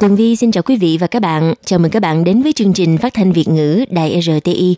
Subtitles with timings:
[0.00, 1.54] Tường Vi xin chào quý vị và các bạn.
[1.64, 4.76] Chào mừng các bạn đến với chương trình phát thanh Việt ngữ Đài RTI.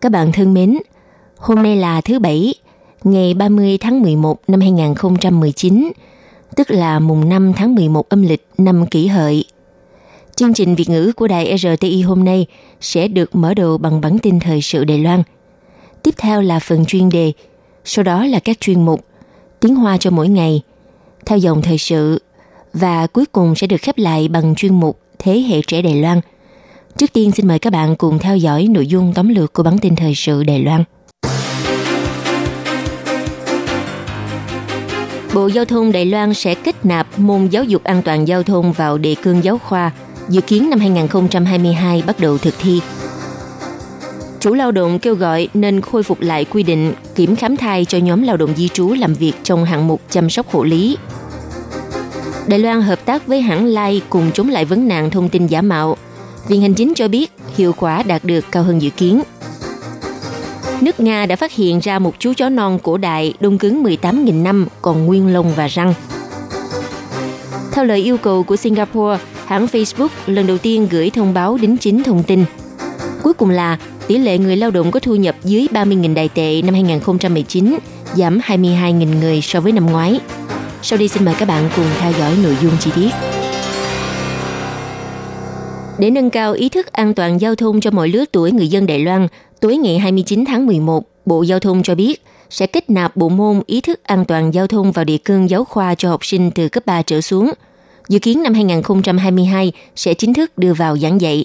[0.00, 0.78] Các bạn thân mến,
[1.36, 2.54] hôm nay là thứ Bảy,
[3.04, 5.92] ngày 30 tháng 11 năm 2019,
[6.56, 9.44] tức là mùng 5 tháng 11 âm lịch năm kỷ hợi.
[10.36, 12.46] Chương trình Việt ngữ của Đài RTI hôm nay
[12.80, 15.22] sẽ được mở đầu bằng bản tin thời sự Đài Loan.
[16.02, 17.32] Tiếp theo là phần chuyên đề,
[17.84, 19.04] sau đó là các chuyên mục
[19.60, 20.62] Tiếng Hoa cho mỗi ngày,
[21.26, 22.18] theo dòng thời sự
[22.74, 26.20] và cuối cùng sẽ được khép lại bằng chuyên mục Thế hệ trẻ Đài Loan.
[26.96, 29.78] Trước tiên xin mời các bạn cùng theo dõi nội dung tóm lược của bản
[29.78, 30.84] tin thời sự Đài Loan.
[35.34, 38.72] Bộ Giao thông Đài Loan sẽ kết nạp môn giáo dục an toàn giao thông
[38.72, 39.90] vào đề cương giáo khoa,
[40.28, 42.80] dự kiến năm 2022 bắt đầu thực thi.
[44.40, 47.98] Chủ lao động kêu gọi nên khôi phục lại quy định kiểm khám thai cho
[47.98, 50.96] nhóm lao động di trú làm việc trong hạng mục chăm sóc hộ lý
[52.46, 55.62] Đài Loan hợp tác với hãng Lai cùng chống lại vấn nạn thông tin giả
[55.62, 55.96] mạo.
[56.48, 59.22] Viện Hành chính cho biết hiệu quả đạt được cao hơn dự kiến.
[60.80, 64.42] Nước Nga đã phát hiện ra một chú chó non cổ đại đông cứng 18.000
[64.42, 65.94] năm còn nguyên lông và răng.
[67.72, 71.76] Theo lời yêu cầu của Singapore, hãng Facebook lần đầu tiên gửi thông báo đính
[71.76, 72.44] chính thông tin.
[73.22, 76.62] Cuối cùng là tỷ lệ người lao động có thu nhập dưới 30.000 đài tệ
[76.62, 77.78] năm 2019
[78.14, 80.20] giảm 22.000 người so với năm ngoái.
[80.84, 83.10] Sau đây xin mời các bạn cùng theo dõi nội dung chi tiết.
[85.98, 88.86] Để nâng cao ý thức an toàn giao thông cho mọi lứa tuổi người dân
[88.86, 89.28] Đài Loan,
[89.60, 93.60] tối ngày 29 tháng 11, Bộ Giao thông cho biết sẽ kết nạp bộ môn
[93.66, 96.68] ý thức an toàn giao thông vào địa cương giáo khoa cho học sinh từ
[96.68, 97.52] cấp 3 trở xuống.
[98.08, 101.44] Dự kiến năm 2022 sẽ chính thức đưa vào giảng dạy.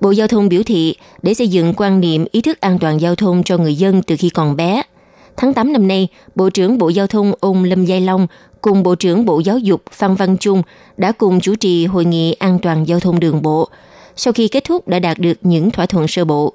[0.00, 3.14] Bộ Giao thông biểu thị để xây dựng quan niệm ý thức an toàn giao
[3.14, 4.82] thông cho người dân từ khi còn bé–
[5.40, 8.26] Tháng 8 năm nay, Bộ trưởng Bộ Giao thông ông Lâm Giai Long
[8.62, 10.62] cùng Bộ trưởng Bộ Giáo dục Phan Văn Trung
[10.96, 13.68] đã cùng chủ trì hội nghị an toàn giao thông đường bộ.
[14.16, 16.52] Sau khi kết thúc đã đạt được những thỏa thuận sơ bộ.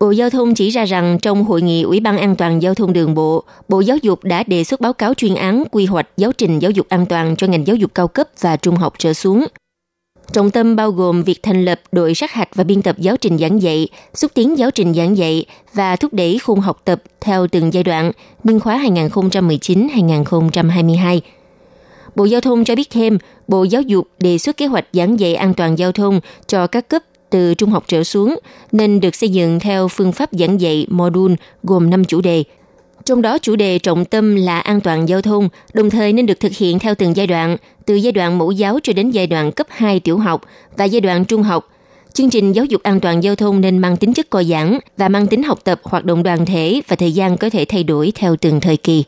[0.00, 2.92] Bộ Giao thông chỉ ra rằng trong hội nghị Ủy ban An toàn Giao thông
[2.92, 6.32] Đường bộ, Bộ Giáo dục đã đề xuất báo cáo chuyên án quy hoạch giáo
[6.32, 9.12] trình giáo dục an toàn cho ngành giáo dục cao cấp và trung học trở
[9.12, 9.46] xuống.
[10.32, 13.38] Trọng tâm bao gồm việc thành lập đội sát hạch và biên tập giáo trình
[13.38, 15.44] giảng dạy, xúc tiến giáo trình giảng dạy
[15.74, 18.12] và thúc đẩy khung học tập theo từng giai đoạn,
[18.44, 21.20] niên khóa 2019-2022.
[22.14, 25.34] Bộ Giao thông cho biết thêm, Bộ Giáo dục đề xuất kế hoạch giảng dạy
[25.34, 28.38] an toàn giao thông cho các cấp từ trung học trở xuống,
[28.72, 32.44] nên được xây dựng theo phương pháp giảng dạy module gồm 5 chủ đề–
[33.06, 36.40] trong đó chủ đề trọng tâm là an toàn giao thông, đồng thời nên được
[36.40, 37.56] thực hiện theo từng giai đoạn,
[37.86, 40.42] từ giai đoạn mẫu giáo cho đến giai đoạn cấp 2 tiểu học
[40.76, 41.68] và giai đoạn trung học.
[42.12, 45.08] Chương trình giáo dục an toàn giao thông nên mang tính chất co giãn và
[45.08, 48.12] mang tính học tập hoạt động đoàn thể và thời gian có thể thay đổi
[48.14, 49.04] theo từng thời kỳ.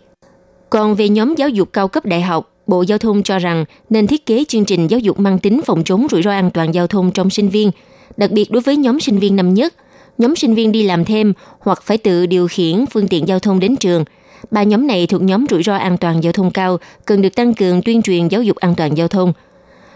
[0.70, 4.06] Còn về nhóm giáo dục cao cấp đại học, Bộ Giao thông cho rằng nên
[4.06, 6.86] thiết kế chương trình giáo dục mang tính phòng chống rủi ro an toàn giao
[6.86, 7.70] thông trong sinh viên,
[8.16, 9.74] đặc biệt đối với nhóm sinh viên năm nhất–
[10.18, 13.60] nhóm sinh viên đi làm thêm hoặc phải tự điều khiển phương tiện giao thông
[13.60, 14.04] đến trường.
[14.50, 17.54] Ba nhóm này thuộc nhóm rủi ro an toàn giao thông cao, cần được tăng
[17.54, 19.32] cường tuyên truyền giáo dục an toàn giao thông.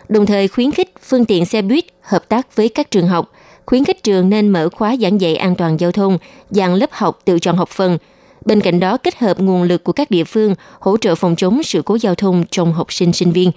[0.09, 3.33] Đồng thời khuyến khích phương tiện xe buýt hợp tác với các trường học,
[3.67, 6.19] khuyến khích trường nên mở khóa giảng dạy an toàn giao thông,
[6.51, 7.99] dạng lớp học tự chọn học phần.
[8.45, 11.63] Bên cạnh đó kết hợp nguồn lực của các địa phương hỗ trợ phòng chống
[11.63, 13.51] sự cố giao thông trong học sinh sinh viên.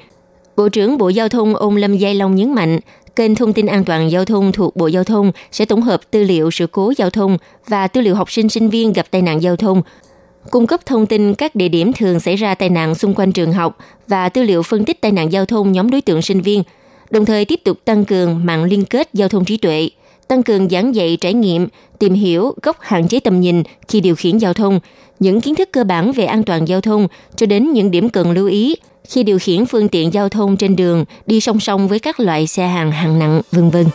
[0.56, 2.80] Bộ trưởng Bộ Giao thông ông Lâm Giai Long nhấn mạnh,
[3.16, 6.24] kênh thông tin an toàn giao thông thuộc Bộ Giao thông sẽ tổng hợp tư
[6.24, 7.38] liệu sự cố giao thông
[7.68, 9.82] và tư liệu học sinh sinh viên gặp tai nạn giao thông,
[10.50, 13.54] cung cấp thông tin các địa điểm thường xảy ra tai nạn xung quanh trường
[13.54, 13.78] học
[14.08, 16.64] và tư liệu phân tích tai nạn giao thông nhóm đối tượng sinh viên,
[17.10, 19.90] đồng thời tiếp tục tăng cường mạng liên kết giao thông trí tuệ,
[20.28, 21.68] tăng cường giảng dạy trải nghiệm,
[22.00, 24.80] tìm hiểu góc hạn chế tầm nhìn khi điều khiển giao thông,
[25.20, 28.32] những kiến thức cơ bản về an toàn giao thông cho đến những điểm cần
[28.32, 28.76] lưu ý
[29.10, 32.48] khi điều khiển phương tiện giao thông trên đường đi song song với các loại
[32.48, 33.86] xe hàng hạng nặng, vân vân.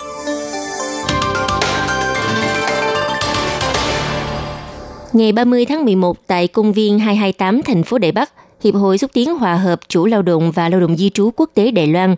[5.13, 8.33] Ngày 30 tháng 11 tại công viên 228 thành phố Đài Bắc,
[8.65, 11.51] Hiệp hội xúc tiến hòa hợp chủ lao động và lao động di trú quốc
[11.55, 12.17] tế Đài Loan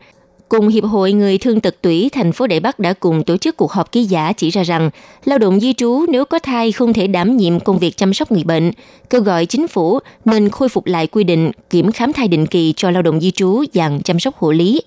[0.53, 3.57] cùng Hiệp hội Người Thương tật tủy thành phố Đại Bắc đã cùng tổ chức
[3.57, 4.91] cuộc họp ký giả chỉ ra rằng
[5.25, 8.33] lao động di trú nếu có thai không thể đảm nhiệm công việc chăm sóc
[8.33, 8.73] người bệnh,
[9.11, 12.75] kêu gọi chính phủ nên khôi phục lại quy định kiểm khám thai định kỳ
[12.77, 14.83] cho lao động di trú dạng chăm sóc hộ lý.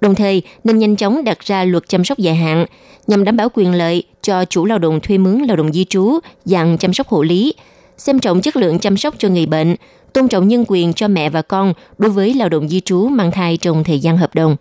[0.00, 2.66] Đồng thời, nên nhanh chóng đặt ra luật chăm sóc dài hạn
[3.06, 6.18] nhằm đảm bảo quyền lợi cho chủ lao động thuê mướn lao động di trú
[6.44, 7.54] dạng chăm sóc hộ lý,
[7.98, 9.76] xem trọng chất lượng chăm sóc cho người bệnh,
[10.12, 13.30] tôn trọng nhân quyền cho mẹ và con đối với lao động di trú mang
[13.30, 14.56] thai trong thời gian hợp đồng.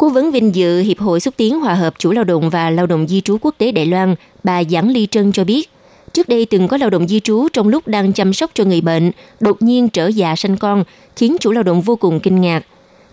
[0.00, 2.86] Cố vấn vinh dự Hiệp hội xúc tiến hòa hợp chủ lao động và lao
[2.86, 4.14] động di trú quốc tế Đài Loan,
[4.44, 5.70] bà Giảng Ly Trân cho biết,
[6.12, 8.80] trước đây từng có lao động di trú trong lúc đang chăm sóc cho người
[8.80, 9.10] bệnh,
[9.40, 10.84] đột nhiên trở già sanh con,
[11.16, 12.66] khiến chủ lao động vô cùng kinh ngạc.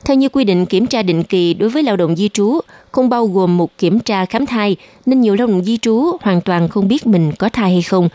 [0.06, 2.60] Theo như quy định kiểm tra định kỳ đối với lao động di trú,
[2.92, 4.76] không bao gồm một kiểm tra khám thai,
[5.06, 8.10] nên nhiều lao động di trú hoàn toàn không biết mình có thai hay không.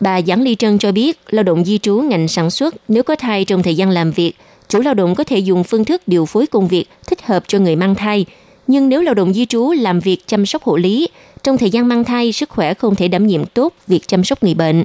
[0.00, 3.16] Bà Giảng Ly Trân cho biết, lao động di trú ngành sản xuất nếu có
[3.16, 4.32] thai trong thời gian làm việc,
[4.68, 7.58] chủ lao động có thể dùng phương thức điều phối công việc thích hợp cho
[7.58, 8.26] người mang thai.
[8.66, 11.08] Nhưng nếu lao động di trú làm việc chăm sóc hộ lý,
[11.42, 14.42] trong thời gian mang thai sức khỏe không thể đảm nhiệm tốt việc chăm sóc
[14.42, 14.84] người bệnh.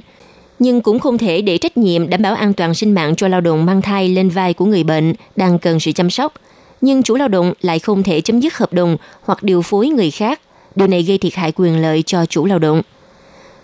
[0.58, 3.40] Nhưng cũng không thể để trách nhiệm đảm bảo an toàn sinh mạng cho lao
[3.40, 6.32] động mang thai lên vai của người bệnh đang cần sự chăm sóc.
[6.80, 10.10] Nhưng chủ lao động lại không thể chấm dứt hợp đồng hoặc điều phối người
[10.10, 10.40] khác.
[10.74, 12.82] Điều này gây thiệt hại quyền lợi cho chủ lao động.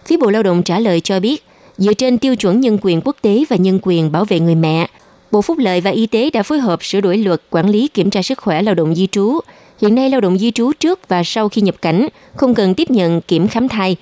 [0.07, 1.45] Phía Bộ Lao động trả lời cho biết,
[1.79, 4.89] dựa trên tiêu chuẩn nhân quyền quốc tế và nhân quyền bảo vệ người mẹ,
[5.31, 8.11] Bộ Phúc lợi và Y tế đã phối hợp sửa đổi luật quản lý kiểm
[8.11, 9.41] tra sức khỏe lao động di trú.
[9.81, 12.91] Hiện nay lao động di trú trước và sau khi nhập cảnh không cần tiếp
[12.91, 13.97] nhận kiểm khám thai.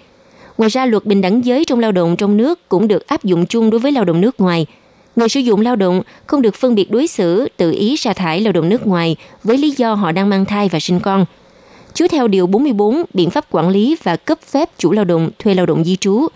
[0.58, 3.46] Ngoài ra, luật bình đẳng giới trong lao động trong nước cũng được áp dụng
[3.46, 4.66] chung đối với lao động nước ngoài.
[5.16, 8.40] Người sử dụng lao động không được phân biệt đối xử, tự ý sa thải
[8.40, 11.24] lao động nước ngoài với lý do họ đang mang thai và sinh con.
[11.94, 15.54] Chú theo Điều 44 biện pháp quản lý và cấp phép chủ lao động thuê
[15.54, 16.26] lao động di trú.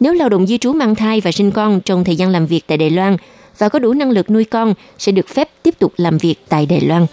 [0.00, 2.64] Nếu lao động di trú mang thai và sinh con trong thời gian làm việc
[2.66, 3.16] tại Đài Loan–
[3.58, 6.66] và có đủ năng lực nuôi con sẽ được phép tiếp tục làm việc tại
[6.66, 7.06] Đài Loan.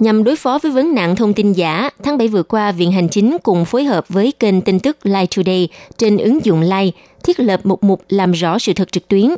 [0.00, 3.08] Nhằm đối phó với vấn nạn thông tin giả, tháng 7 vừa qua, Viện Hành
[3.08, 5.68] Chính cùng phối hợp với kênh tin tức Live Today
[5.98, 6.90] trên ứng dụng Live
[7.24, 9.30] thiết lập một mục làm rõ sự thật trực tuyến.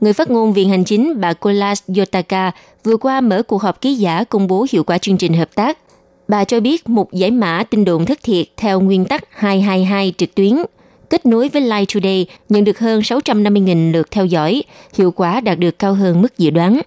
[0.00, 2.50] Người phát ngôn Viện Hành Chính bà Kolas Yotaka
[2.84, 5.78] vừa qua mở cuộc họp ký giả công bố hiệu quả chương trình hợp tác.
[6.28, 10.34] Bà cho biết một giải mã tin đồn thất thiệt theo nguyên tắc 222 trực
[10.34, 10.56] tuyến
[11.14, 14.62] kết nối với Live Today nhận được hơn 650.000 lượt theo dõi,
[14.94, 16.80] hiệu quả đạt được cao hơn mức dự đoán.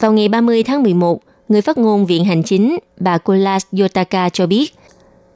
[0.00, 4.46] Vào ngày 30 tháng 11, người phát ngôn Viện Hành Chính bà Kolas Yotaka cho
[4.46, 4.74] biết,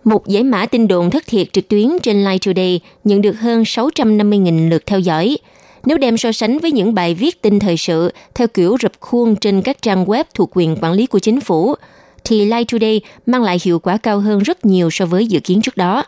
[0.05, 3.63] một giải mã tin đồn thất thiệt trực tuyến trên Live Today nhận được hơn
[3.63, 5.39] 650.000 lượt theo dõi.
[5.85, 9.37] Nếu đem so sánh với những bài viết tin thời sự theo kiểu rập khuôn
[9.37, 11.75] trên các trang web thuộc quyền quản lý của chính phủ,
[12.25, 15.63] thì Live Today mang lại hiệu quả cao hơn rất nhiều so với dự kiến
[15.63, 16.05] trước đó.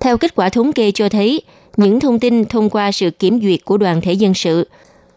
[0.00, 1.42] Theo kết quả thống kê cho thấy,
[1.76, 4.68] những thông tin thông qua sự kiểm duyệt của đoàn thể dân sự,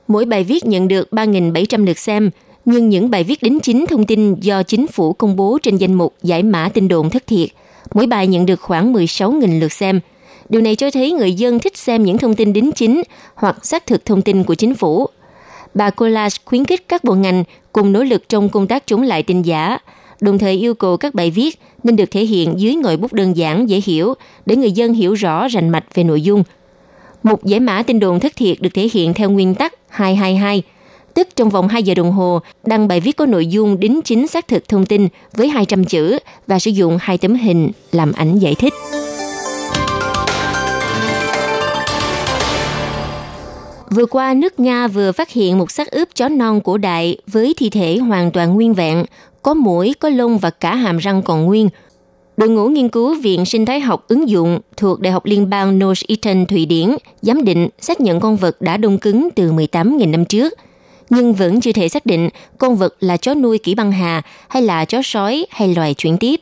[0.08, 2.30] mỗi bài viết nhận được 3.700 lượt xem,
[2.66, 5.94] nhưng những bài viết đính chính thông tin do chính phủ công bố trên danh
[5.94, 7.50] mục giải mã tin đồn thất thiệt,
[7.94, 10.00] mỗi bài nhận được khoảng 16.000 lượt xem.
[10.50, 13.02] Điều này cho thấy người dân thích xem những thông tin đính chính
[13.36, 15.08] hoặc xác thực thông tin của chính phủ.
[15.74, 19.24] Bà Collage khuyến khích các bộ ngành cùng nỗ lực trong công tác chống lại
[19.24, 19.78] tin giả,
[20.22, 23.38] đồng thời yêu cầu các bài viết nên được thể hiện dưới ngòi bút đơn
[23.38, 24.14] giản dễ hiểu
[24.46, 26.44] để người dân hiểu rõ rành mạch về nội dung.
[27.24, 30.64] Một giải mã tin đồn thất thiệt được thể hiện theo nguyên tắc 222,
[31.14, 34.28] tức trong vòng 2 giờ đồng hồ đăng bài viết có nội dung đính chính
[34.28, 36.18] xác thực thông tin với 200 chữ
[36.48, 38.74] và sử dụng hai tấm hình làm ảnh giải thích.
[43.90, 47.54] Vừa qua, nước Nga vừa phát hiện một xác ướp chó non cổ đại với
[47.58, 49.06] thi thể hoàn toàn nguyên vẹn,
[49.48, 51.70] có mũi, có lông và cả hàm răng còn nguyên.
[52.38, 55.80] Đội ngũ nghiên cứu Viện Sinh thái học ứng dụng thuộc Đại học Liên bang
[55.80, 56.90] Northeastern Thụy Điển
[57.22, 60.54] giám định xác nhận con vật đã đông cứng từ 18.000 năm trước,
[61.10, 64.64] nhưng vẫn chưa thể xác định con vật là chó nuôi kỹ băng hà hay
[64.64, 66.42] là chó sói hay loài chuyển tiếp.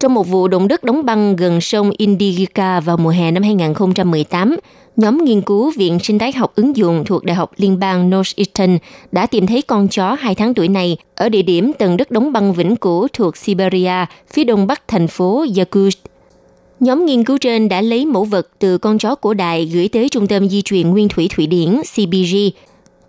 [0.00, 4.56] Trong một vụ động đất đóng băng gần sông Indigica vào mùa hè năm 2018,
[4.96, 8.78] nhóm nghiên cứu Viện Sinh thái học ứng dụng thuộc Đại học Liên bang Northeastern
[9.12, 12.32] đã tìm thấy con chó 2 tháng tuổi này ở địa điểm tầng đất đóng
[12.32, 15.98] băng vĩnh cửu thuộc Siberia, phía đông bắc thành phố Yakutsk.
[16.80, 20.08] Nhóm nghiên cứu trên đã lấy mẫu vật từ con chó cổ đại gửi tới
[20.08, 22.36] Trung tâm Di truyền Nguyên thủy Thụy Điển CBG.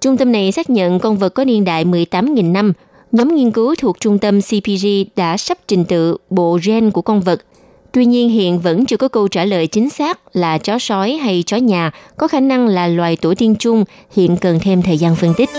[0.02, 2.74] Trung tâm này xác nhận con vật có niên đại 18.000 năm.
[3.12, 7.22] Nhóm nghiên cứu thuộc trung tâm CPG đã sắp trình tự bộ gen của con
[7.22, 7.42] vật
[7.94, 11.44] Tuy nhiên hiện vẫn chưa có câu trả lời chính xác là chó sói hay
[11.46, 15.16] chó nhà có khả năng là loài tổ tiên chung, hiện cần thêm thời gian
[15.16, 15.50] phân tích.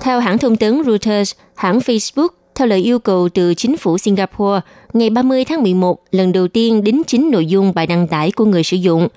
[0.00, 4.60] Theo hãng thông tấn Reuters, hãng Facebook theo lời yêu cầu từ chính phủ Singapore,
[4.92, 8.44] ngày 30 tháng 11, lần đầu tiên đính chính nội dung bài đăng tải của
[8.44, 9.08] người sử dụng.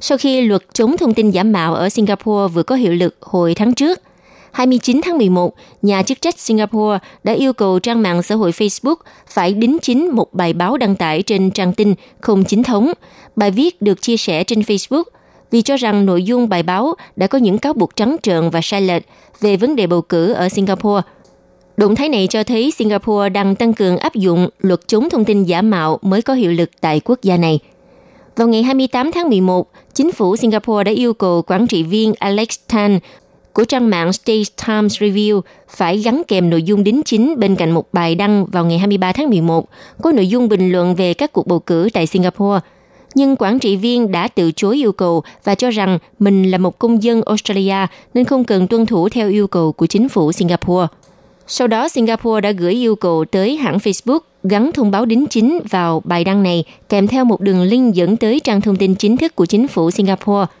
[0.00, 3.54] Sau khi luật chống thông tin giả mạo ở Singapore vừa có hiệu lực hồi
[3.54, 4.00] tháng trước,
[4.52, 8.96] 29 tháng 11, nhà chức trách Singapore đã yêu cầu trang mạng xã hội Facebook
[9.28, 12.92] phải đính chính một bài báo đăng tải trên trang tin không chính thống.
[13.36, 15.04] Bài viết được chia sẻ trên Facebook
[15.50, 18.60] vì cho rằng nội dung bài báo đã có những cáo buộc trắng trợn và
[18.62, 19.02] sai lệch
[19.40, 21.02] về vấn đề bầu cử ở Singapore.
[21.76, 25.44] Động thái này cho thấy Singapore đang tăng cường áp dụng luật chống thông tin
[25.44, 27.58] giả mạo mới có hiệu lực tại quốc gia này.
[28.36, 32.48] Vào ngày 28 tháng 11, chính phủ Singapore đã yêu cầu quản trị viên Alex
[32.68, 32.98] Tan
[33.58, 37.70] của trang mạng State Times Review phải gắn kèm nội dung đính chính bên cạnh
[37.70, 39.68] một bài đăng vào ngày 23 tháng 11
[40.02, 42.60] có nội dung bình luận về các cuộc bầu cử tại Singapore.
[43.14, 46.78] Nhưng quản trị viên đã từ chối yêu cầu và cho rằng mình là một
[46.78, 50.86] công dân Australia nên không cần tuân thủ theo yêu cầu của chính phủ Singapore.
[51.46, 55.60] Sau đó, Singapore đã gửi yêu cầu tới hãng Facebook gắn thông báo đính chính
[55.70, 59.16] vào bài đăng này kèm theo một đường link dẫn tới trang thông tin chính
[59.16, 60.46] thức của chính phủ Singapore–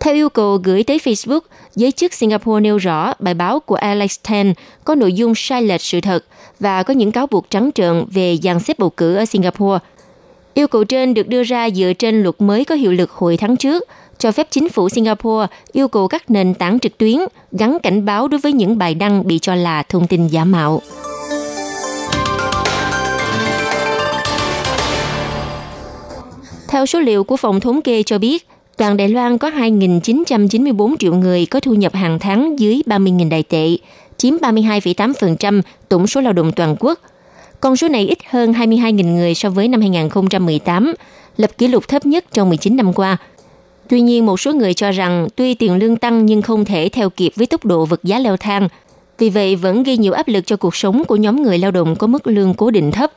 [0.00, 1.40] theo yêu cầu gửi tới Facebook,
[1.74, 5.82] giới chức Singapore nêu rõ bài báo của Alex Tan có nội dung sai lệch
[5.82, 6.24] sự thật
[6.60, 9.78] và có những cáo buộc trắng trợn về dàn xếp bầu cử ở Singapore.
[10.54, 13.56] Yêu cầu trên được đưa ra dựa trên luật mới có hiệu lực hồi tháng
[13.56, 13.84] trước,
[14.18, 17.18] cho phép chính phủ Singapore yêu cầu các nền tảng trực tuyến
[17.52, 20.82] gắn cảnh báo đối với những bài đăng bị cho là thông tin giả mạo.
[26.68, 31.14] Theo số liệu của phòng thống kê cho biết, toàn Đài Loan có 2.994 triệu
[31.14, 33.76] người có thu nhập hàng tháng dưới 30.000 đại tệ,
[34.16, 37.00] chiếm 32,8% tổng số lao động toàn quốc.
[37.60, 40.94] Con số này ít hơn 22.000 người so với năm 2018,
[41.36, 43.16] lập kỷ lục thấp nhất trong 19 năm qua.
[43.88, 47.10] Tuy nhiên, một số người cho rằng tuy tiền lương tăng nhưng không thể theo
[47.10, 48.68] kịp với tốc độ vật giá leo thang,
[49.18, 51.96] vì vậy vẫn gây nhiều áp lực cho cuộc sống của nhóm người lao động
[51.96, 53.12] có mức lương cố định thấp.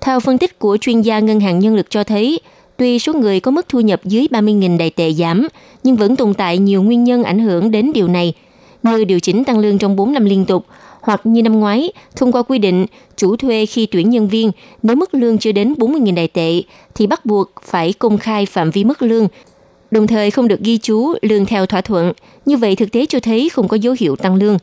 [0.00, 2.40] Theo phân tích của chuyên gia ngân hàng nhân lực cho thấy,
[2.80, 5.48] Tuy số người có mức thu nhập dưới 30.000 đại tệ giảm,
[5.82, 8.32] nhưng vẫn tồn tại nhiều nguyên nhân ảnh hưởng đến điều này,
[8.82, 10.66] như điều chỉnh tăng lương trong 4 năm liên tục,
[11.00, 14.50] hoặc như năm ngoái, thông qua quy định chủ thuê khi tuyển nhân viên,
[14.82, 16.62] nếu mức lương chưa đến 40.000 đại tệ,
[16.94, 19.28] thì bắt buộc phải công khai phạm vi mức lương,
[19.90, 22.12] đồng thời không được ghi chú lương theo thỏa thuận.
[22.46, 24.58] Như vậy thực tế cho thấy không có dấu hiệu tăng lương.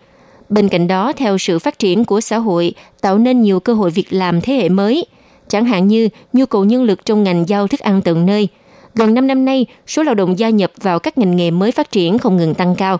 [0.50, 3.91] Bên cạnh đó, theo sự phát triển của xã hội, tạo nên nhiều cơ hội
[3.91, 5.05] việc làm thế hệ mới–
[5.50, 8.48] chẳng hạn như nhu cầu nhân lực trong ngành giao thức ăn tận nơi.
[8.96, 11.92] Gần 5 năm nay, số lao động gia nhập vào các ngành nghề mới phát
[11.92, 12.98] triển không ngừng tăng cao.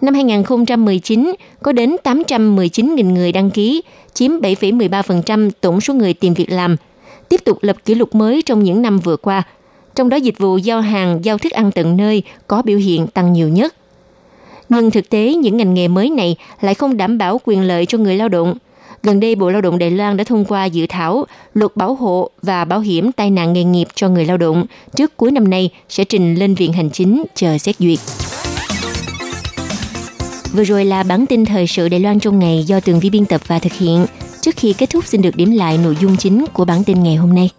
[0.00, 3.82] Năm 2019, có đến 819.000 người đăng ký,
[4.14, 6.76] chiếm 7,13% tổng số người tìm việc làm,
[7.28, 9.42] tiếp tục lập kỷ lục mới trong những năm vừa qua.
[9.94, 13.32] Trong đó dịch vụ giao hàng, giao thức ăn tận nơi có biểu hiện tăng
[13.32, 13.74] nhiều nhất.
[14.68, 17.98] Nhưng thực tế, những ngành nghề mới này lại không đảm bảo quyền lợi cho
[17.98, 18.54] người lao động–
[19.06, 22.30] Gần đây, Bộ Lao động Đài Loan đã thông qua dự thảo luật bảo hộ
[22.42, 24.66] và bảo hiểm tai nạn nghề nghiệp cho người lao động.
[24.96, 27.98] Trước cuối năm nay sẽ trình lên Viện Hành Chính chờ xét duyệt.
[30.52, 33.24] Vừa rồi là bản tin thời sự Đài Loan trong ngày do Tường Vi biên
[33.24, 34.06] tập và thực hiện.
[34.40, 37.16] Trước khi kết thúc xin được điểm lại nội dung chính của bản tin ngày
[37.16, 37.50] hôm nay.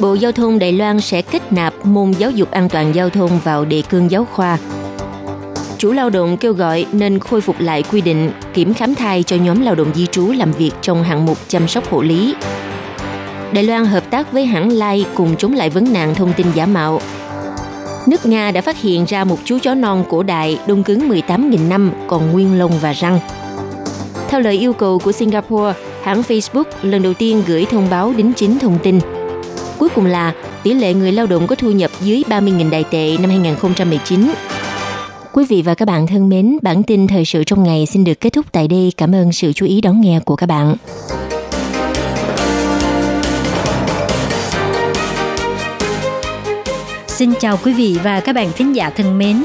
[0.00, 3.40] Bộ Giao thông Đài Loan sẽ kết nạp môn giáo dục an toàn giao thông
[3.44, 4.58] vào đề cương giáo khoa
[5.78, 9.36] chủ lao động kêu gọi nên khôi phục lại quy định kiểm khám thai cho
[9.36, 12.34] nhóm lao động di trú làm việc trong hạng mục chăm sóc hộ lý.
[13.52, 16.66] Đài Loan hợp tác với hãng Lai cùng chống lại vấn nạn thông tin giả
[16.66, 17.00] mạo.
[18.08, 21.68] Nước Nga đã phát hiện ra một chú chó non cổ đại đông cứng 18.000
[21.68, 23.20] năm còn nguyên lông và răng.
[24.28, 28.32] Theo lời yêu cầu của Singapore, hãng Facebook lần đầu tiên gửi thông báo đính
[28.36, 29.00] chính thông tin.
[29.78, 33.16] Cuối cùng là tỷ lệ người lao động có thu nhập dưới 30.000 đại tệ
[33.20, 34.30] năm 2019
[35.36, 38.20] Quý vị và các bạn thân mến, bản tin thời sự trong ngày xin được
[38.20, 38.92] kết thúc tại đây.
[38.96, 40.76] Cảm ơn sự chú ý đón nghe của các bạn.
[47.06, 49.44] Xin chào quý vị và các bạn thính giả thân mến.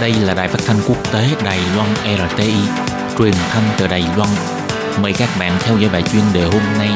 [0.00, 2.54] Đây là đài phát thanh quốc tế Đài Loan RTI,
[3.18, 4.28] truyền thanh từ Đài Loan.
[5.02, 6.90] Mời các bạn theo dõi bài chuyên đề hôm nay.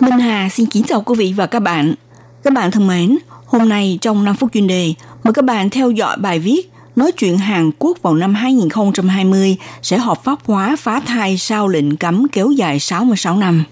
[0.00, 1.94] Minh Hà xin kính chào quý vị và các bạn.
[2.42, 4.94] Các bạn thân mến, hôm nay trong 5 phút chuyên đề,
[5.24, 9.98] mời các bạn theo dõi bài viết nói chuyện Hàn Quốc vào năm 2020 sẽ
[9.98, 13.64] hợp pháp hóa phá thai sau lệnh cấm kéo dài 66 năm.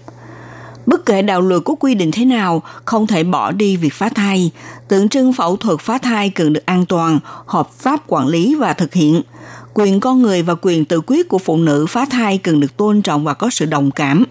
[0.89, 4.09] Bất kể đạo luật có quy định thế nào, không thể bỏ đi việc phá
[4.09, 4.51] thai.
[4.87, 8.73] Tượng trưng phẫu thuật phá thai cần được an toàn, hợp pháp quản lý và
[8.73, 9.21] thực hiện.
[9.73, 13.01] Quyền con người và quyền tự quyết của phụ nữ phá thai cần được tôn
[13.01, 14.23] trọng và có sự đồng cảm.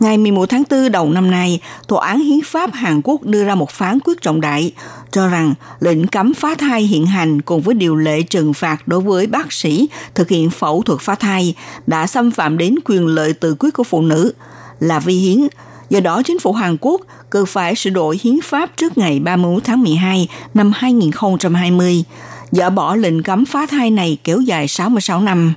[0.00, 3.54] Ngày 11 tháng 4 đầu năm nay, Tòa án Hiến pháp Hàn Quốc đưa ra
[3.54, 4.72] một phán quyết trọng đại,
[5.10, 9.00] cho rằng lệnh cấm phá thai hiện hành cùng với điều lệ trừng phạt đối
[9.00, 11.54] với bác sĩ thực hiện phẫu thuật phá thai
[11.86, 14.32] đã xâm phạm đến quyền lợi tự quyết của phụ nữ–
[14.82, 15.48] là vi hiến.
[15.90, 19.64] Do đó, chính phủ Hàn Quốc cần phải sửa đổi hiến pháp trước ngày 31
[19.64, 22.04] tháng 12 năm 2020,
[22.50, 25.54] dỡ bỏ lệnh cấm phá thai này kéo dài 66 năm.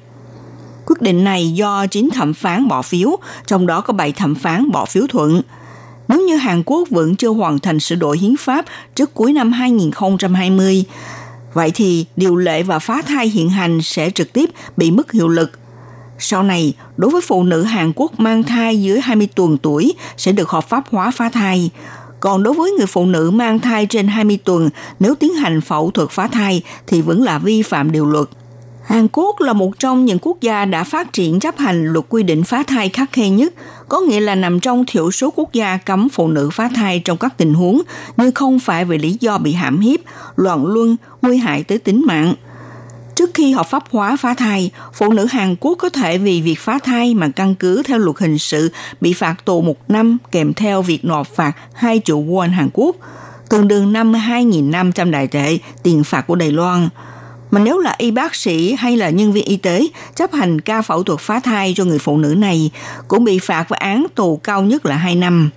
[0.85, 3.15] Quyết định này do 9 thẩm phán bỏ phiếu,
[3.47, 5.41] trong đó có 7 thẩm phán bỏ phiếu thuận.
[6.07, 8.65] Nếu như Hàn Quốc vẫn chưa hoàn thành sửa đổi hiến pháp
[8.95, 10.83] trước cuối năm 2020,
[11.53, 15.27] vậy thì điều lệ và phá thai hiện hành sẽ trực tiếp bị mất hiệu
[15.27, 15.51] lực–
[16.19, 20.31] sau này, đối với phụ nữ Hàn Quốc mang thai dưới 20 tuần tuổi sẽ
[20.31, 21.69] được hợp pháp hóa phá thai.
[22.19, 24.69] Còn đối với người phụ nữ mang thai trên 20 tuần,
[24.99, 28.27] nếu tiến hành phẫu thuật phá thai thì vẫn là vi phạm điều luật.
[28.85, 32.23] Hàn Quốc là một trong những quốc gia đã phát triển chấp hành luật quy
[32.23, 33.53] định phá thai khắc khe nhất,
[33.89, 37.17] có nghĩa là nằm trong thiểu số quốc gia cấm phụ nữ phá thai trong
[37.17, 37.81] các tình huống,
[38.17, 39.99] như không phải vì lý do bị hãm hiếp,
[40.35, 42.33] loạn luân, nguy hại tới tính mạng–
[43.15, 46.59] Trước khi hợp pháp hóa phá thai, phụ nữ Hàn Quốc có thể vì việc
[46.59, 50.53] phá thai mà căn cứ theo luật hình sự bị phạt tù một năm kèm
[50.53, 52.95] theo việc nộp phạt 2 triệu won Hàn Quốc,
[53.49, 56.89] tương đương 52.500 đại tệ tiền phạt của Đài Loan.
[57.51, 60.81] Mà nếu là y bác sĩ hay là nhân viên y tế chấp hành ca
[60.81, 62.71] phẫu thuật phá thai cho người phụ nữ này
[63.07, 65.49] cũng bị phạt với án tù cao nhất là 2 năm.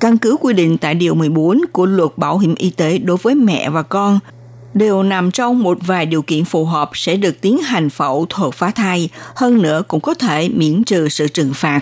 [0.00, 3.34] Căn cứ quy định tại Điều 14 của luật bảo hiểm y tế đối với
[3.34, 4.18] mẹ và con–
[4.74, 8.54] đều nằm trong một vài điều kiện phù hợp sẽ được tiến hành phẫu thuật
[8.54, 11.80] phá thai, hơn nữa cũng có thể miễn trừ sự trừng phạt.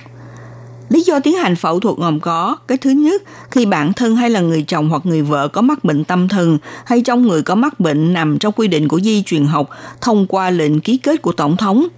[0.88, 4.31] Lý do tiến hành phẫu thuật gồm có cái thứ nhất, khi bản thân hay
[4.31, 7.55] là người chồng hoặc người vợ có mắc bệnh tâm thần hay trong người có
[7.55, 9.68] mắc bệnh nằm trong quy định của di truyền học
[10.01, 11.88] thông qua lệnh ký kết của tổng thống.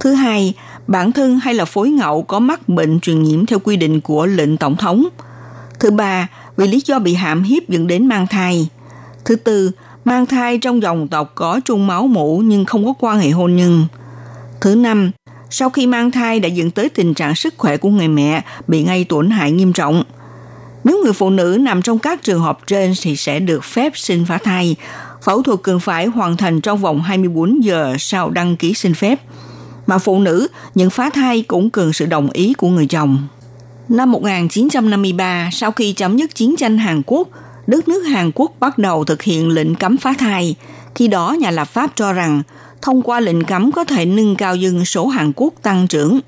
[0.00, 0.54] Thứ hai,
[0.86, 4.26] bản thân hay là phối ngẫu có mắc bệnh truyền nhiễm theo quy định của
[4.26, 5.08] lệnh tổng thống.
[5.80, 8.68] Thứ ba, vì lý do bị hãm hiếp dẫn đến mang thai.
[9.24, 9.70] Thứ tư,
[10.06, 13.56] mang thai trong dòng tộc có chung máu mủ nhưng không có quan hệ hôn
[13.56, 13.86] nhân.
[14.60, 15.10] Thứ năm,
[15.50, 18.84] sau khi mang thai đã dẫn tới tình trạng sức khỏe của người mẹ bị
[18.84, 20.04] gây tổn hại nghiêm trọng.
[20.84, 24.24] Nếu người phụ nữ nằm trong các trường hợp trên thì sẽ được phép sinh
[24.28, 24.76] phá thai.
[25.22, 29.20] Phẫu thuật cần phải hoàn thành trong vòng 24 giờ sau đăng ký xin phép.
[29.86, 33.18] Mà phụ nữ nhận phá thai cũng cần sự đồng ý của người chồng.
[33.88, 37.28] Năm 1953, sau khi chấm dứt chiến tranh Hàn Quốc,
[37.66, 40.54] đất nước Hàn Quốc bắt đầu thực hiện lệnh cấm phá thai.
[40.94, 42.42] Khi đó, nhà lập pháp cho rằng
[42.82, 46.20] thông qua lệnh cấm có thể nâng cao dân số Hàn Quốc tăng trưởng.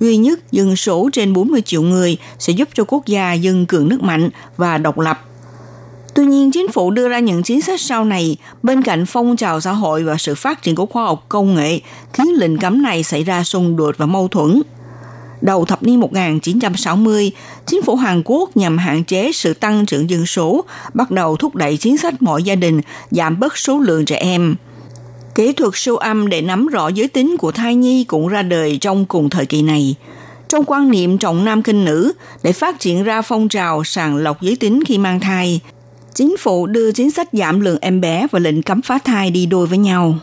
[0.00, 3.88] Duy nhất dân số trên 40 triệu người sẽ giúp cho quốc gia dân cường
[3.88, 5.24] nước mạnh và độc lập.
[6.14, 9.60] Tuy nhiên, chính phủ đưa ra những chính sách sau này bên cạnh phong trào
[9.60, 11.80] xã hội và sự phát triển của khoa học công nghệ
[12.12, 14.62] khiến lệnh cấm này xảy ra xung đột và mâu thuẫn
[15.40, 17.32] đầu thập niên 1960,
[17.66, 21.54] chính phủ Hàn Quốc nhằm hạn chế sự tăng trưởng dân số, bắt đầu thúc
[21.54, 24.56] đẩy chính sách mọi gia đình giảm bớt số lượng trẻ em.
[25.34, 28.78] Kỹ thuật siêu âm để nắm rõ giới tính của thai nhi cũng ra đời
[28.80, 29.94] trong cùng thời kỳ này.
[30.48, 34.42] Trong quan niệm trọng nam kinh nữ, để phát triển ra phong trào sàng lọc
[34.42, 35.60] giới tính khi mang thai,
[36.14, 39.46] chính phủ đưa chính sách giảm lượng em bé và lệnh cấm phá thai đi
[39.46, 40.18] đôi với nhau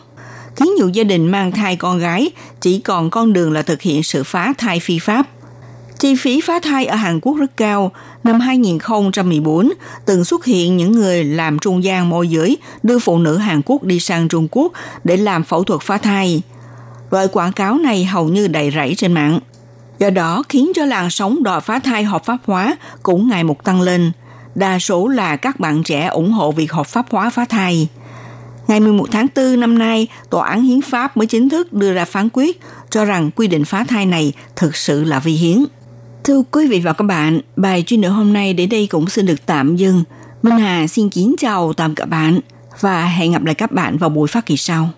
[0.56, 4.02] khiến nhiều gia đình mang thai con gái chỉ còn con đường là thực hiện
[4.02, 5.26] sự phá thai phi pháp.
[5.98, 7.92] Chi phí phá thai ở Hàn Quốc rất cao.
[8.24, 9.72] Năm 2014,
[10.06, 13.82] từng xuất hiện những người làm trung gian môi giới đưa phụ nữ Hàn Quốc
[13.82, 14.72] đi sang Trung Quốc
[15.04, 16.42] để làm phẫu thuật phá thai.
[17.10, 19.40] Loại quảng cáo này hầu như đầy rẫy trên mạng.
[19.98, 23.64] Do đó khiến cho làn sóng đòi phá thai hợp pháp hóa cũng ngày một
[23.64, 24.12] tăng lên.
[24.54, 27.88] đa số là các bạn trẻ ủng hộ việc hợp pháp hóa phá thai.
[28.68, 32.04] Ngày 11 tháng 4 năm nay, Tòa án Hiến pháp mới chính thức đưa ra
[32.04, 35.64] phán quyết cho rằng quy định phá thai này thực sự là vi hiến.
[36.24, 39.26] Thưa quý vị và các bạn, bài chuyên đề hôm nay đến đây cũng xin
[39.26, 40.04] được tạm dừng.
[40.42, 42.40] Minh Hà xin kính chào tạm các bạn
[42.80, 44.90] và hẹn gặp lại các bạn vào buổi phát kỳ sau.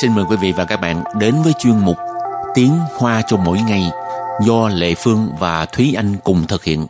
[0.00, 1.96] Xin mời quý vị và các bạn đến với chuyên mục
[2.54, 3.90] Tiếng Hoa cho mỗi ngày
[4.46, 6.86] do Lệ Phương và Thúy Anh cùng thực hiện.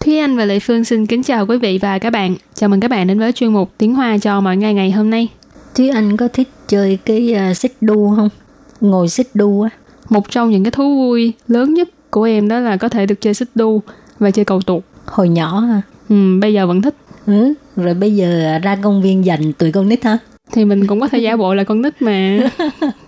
[0.00, 2.36] Thúy Anh và Lệ Phương xin kính chào quý vị và các bạn.
[2.54, 5.10] Chào mừng các bạn đến với chuyên mục Tiếng Hoa cho mọi ngày ngày hôm
[5.10, 5.28] nay.
[5.74, 8.28] Thúy Anh có thích chơi cái uh, xích đu không?
[8.80, 9.70] Ngồi xích đu á.
[10.08, 13.20] Một trong những cái thú vui lớn nhất của em đó là có thể được
[13.20, 13.82] chơi xích đu
[14.18, 14.82] và chơi cầu tuột.
[15.04, 15.82] Hồi nhỏ hả?
[16.08, 16.94] Ừ, bây giờ vẫn thích.
[17.26, 20.18] Ừ, rồi bây giờ ra công viên dành tụi con nít hả?
[20.52, 22.38] Thì mình cũng có thể giả bộ là con nít mà.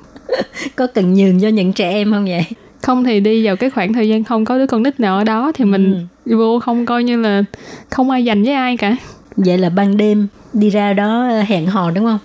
[0.77, 2.45] có cần nhường cho những trẻ em không vậy?
[2.83, 5.25] Không thì đi vào cái khoảng thời gian không có đứa con nít nào ở
[5.25, 6.37] đó thì mình ừ.
[6.37, 7.45] vô không coi như là
[7.91, 8.97] không ai dành với ai cả.
[9.37, 12.20] Vậy là ban đêm đi ra đó hẹn hò đúng không?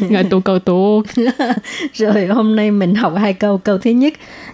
[0.09, 1.03] Rồi tụ cầu tụ.
[1.93, 3.57] Rồi hôm nay mình học hai câu.
[3.57, 4.13] Câu thứ nhất,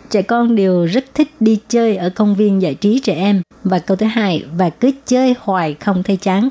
[0.10, 3.42] trẻ con đều rất thích đi chơi ở công viên giải trí trẻ em.
[3.64, 6.50] Và câu thứ hai, và cứ chơi hoài không thấy chán.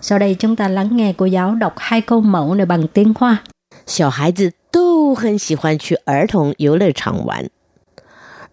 [0.00, 3.12] Sau đây chúng ta lắng nghe cô giáo đọc hai câu mẫu này bằng tiếng
[3.16, 3.42] Hoa.
[3.86, 7.48] 小孩子都很喜欢去儿童游乐场玩，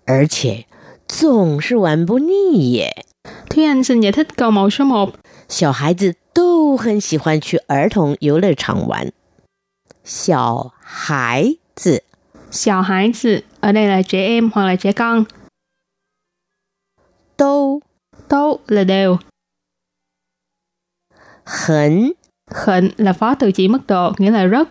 [0.05, 0.65] 而且
[1.07, 3.05] 总是玩不腻耶。
[3.49, 5.13] Thúy Anh xin giải thích câu mẫu số 1.
[5.47, 9.12] 小孩子 都很喜欢去儿童游乐场玩。
[10.03, 12.03] 小孩子，
[12.51, 15.25] 小孩子 ở đây là trẻ em hoặc là trẻ con.
[17.38, 17.81] 都
[18.27, 19.19] 都 là đều.
[21.43, 24.67] 很 很là phó từ chỉ mức độ, nghĩa là rất.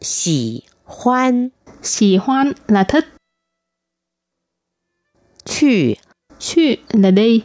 [0.00, 1.50] 喜欢
[1.82, 3.04] Xì hoan là thích.
[5.44, 5.98] 去
[6.38, 7.42] 去là đi.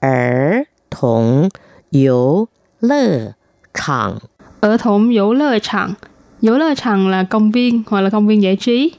[0.00, 1.50] 儿童
[1.90, 2.48] 游
[2.80, 3.34] 乐
[3.74, 4.18] 场
[4.60, 5.94] Ở thủng dỗ lơ场.
[6.40, 8.92] Dỗ lơ场là công viên hoặc là công viên giải trí.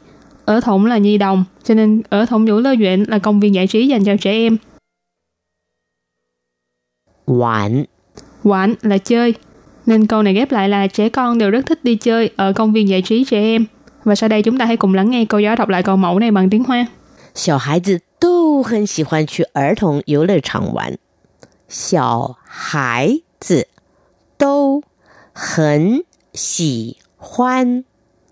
[0.45, 3.55] Ở thủng là nhi đồng, cho nên ở thủng dỗ lơ viện là công viên
[3.55, 4.57] giải trí dành cho trẻ em.
[7.27, 7.83] 玩
[8.43, 9.33] Quán là chơi.
[9.85, 12.73] Nên câu này ghép lại là trẻ con đều rất thích đi chơi ở công
[12.73, 13.65] viên giải trí trẻ em.
[14.03, 16.19] Và sau đây chúng ta hãy cùng lắng nghe cô giáo đọc lại câu mẫu
[16.19, 16.87] này bằng tiếng Hoa.
[17.37, 18.01] 小孩子
[18.61, 20.99] 都很喜欢去儿童游乐场玩。
[21.67, 23.67] 小孩子
[24.37, 24.83] 都
[25.33, 27.83] 很喜欢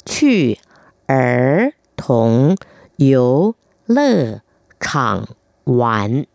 [0.06, 0.60] 去
[1.08, 2.56] 儿童
[2.98, 3.56] 游
[3.88, 4.41] 乐
[4.80, 5.28] 场
[5.63, 6.26] 玩。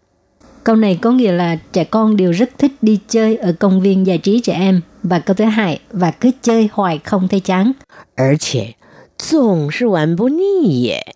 [0.65, 4.07] Câu này có nghĩa là trẻ con đều rất thích đi chơi ở công viên
[4.07, 4.81] giải trí trẻ em.
[5.03, 7.73] Và câu thứ hai, và cứ chơi hoài không thấy chán.
[8.17, 8.75] 而且
[9.17, 11.15] 总是玩不腻耶。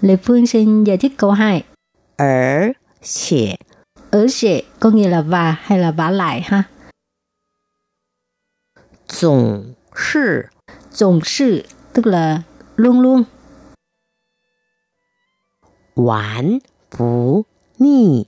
[0.00, 1.62] Lê Phương xin giải thích câu 2.
[2.18, 3.58] 而且
[4.10, 6.64] Ở sẽ có nghĩa là và hay là vả lại ha.
[9.08, 10.50] 总是
[10.98, 12.42] Tổng sự tức là
[12.76, 13.24] luôn luôn.
[15.94, 17.44] 玩不
[17.78, 18.26] 腻。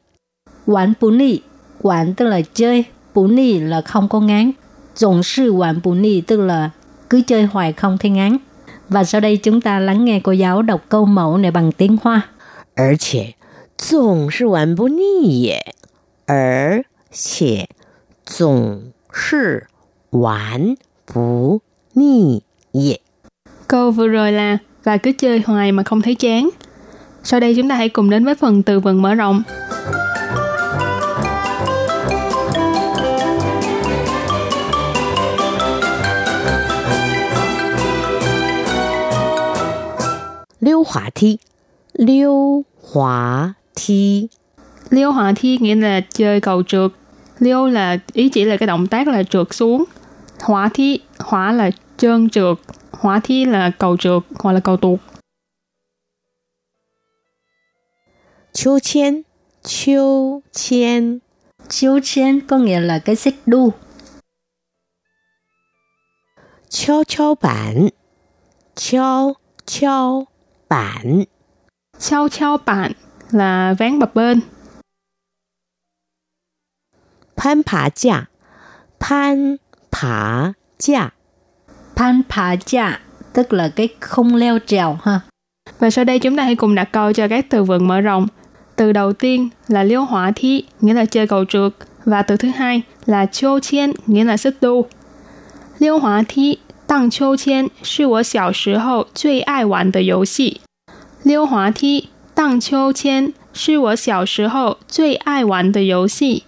[0.67, 1.41] Quán bún nị.
[1.83, 2.85] Quán tức là chơi.
[3.15, 4.53] Bún nị là không có ngán.
[5.01, 6.71] Tổng sự quán bún nị tức là
[7.11, 8.37] cứ chơi hoài không thấy ngán.
[8.89, 11.97] Và sau đây chúng ta lắng nghe cô giáo đọc câu mẫu này bằng tiếng
[12.03, 12.29] Hoa.
[12.77, 13.35] 而且
[13.81, 15.75] 总是玩不腻耶，
[16.27, 17.69] 而且
[18.25, 19.67] 总是
[20.11, 21.61] 玩不
[21.93, 23.01] 腻耶。
[23.69, 26.49] Câu vừa rồi là và cứ chơi hoài mà không thấy chán.
[27.25, 29.43] Sau đây chúng ta hãy cùng đến với phần từ vựng mở rộng.
[40.59, 41.39] 溜滑梯，
[41.93, 44.28] 溜滑 thi
[44.90, 46.92] liêu hỏa thi nghĩa là chơi cầu trượt.
[47.40, 49.84] Liêu là ý chỉ là cái động tác là trượt xuống.
[50.40, 52.58] Hỏa thi hỏa là trơn trượt.
[52.92, 55.00] Hỏa thi là cầu trượt hoặc là cầu tuột.
[58.54, 59.22] Chiêu chen
[59.64, 61.20] Chiêu chen
[61.70, 63.74] Chiêu chen có nghĩa là cái xích đu.
[66.70, 67.88] Chiêu chiêu bản
[68.76, 69.34] Chiêu
[69.66, 70.26] chiêu
[70.70, 71.24] bản
[72.00, 72.92] Chiêu chiêu bản
[73.31, 74.41] là ván bập bên.
[77.37, 78.29] 攀爬架，
[78.99, 79.59] 攀
[79.91, 81.12] 爬架，
[81.95, 83.01] Pan phá dạ
[83.33, 85.21] tức là cái không leo trèo ha.
[85.79, 88.27] Và sau đây chúng ta hãy cùng đặt câu cho các từ vựng mở rộng.
[88.77, 91.73] Từ đầu tiên là liêu hỏa thi, nghĩa là chơi cầu trượt.
[92.05, 94.87] Và từ thứ hai là chiêu chiên, nghĩa là xích đu.
[95.79, 100.61] Liêu hỏa thi, tăng chiêu chiên, là 我小时候最爱玩的游戏。
[101.23, 102.09] 溜滑梯、
[102.41, 106.45] 荡秋千是我小时候最爱玩的游戏。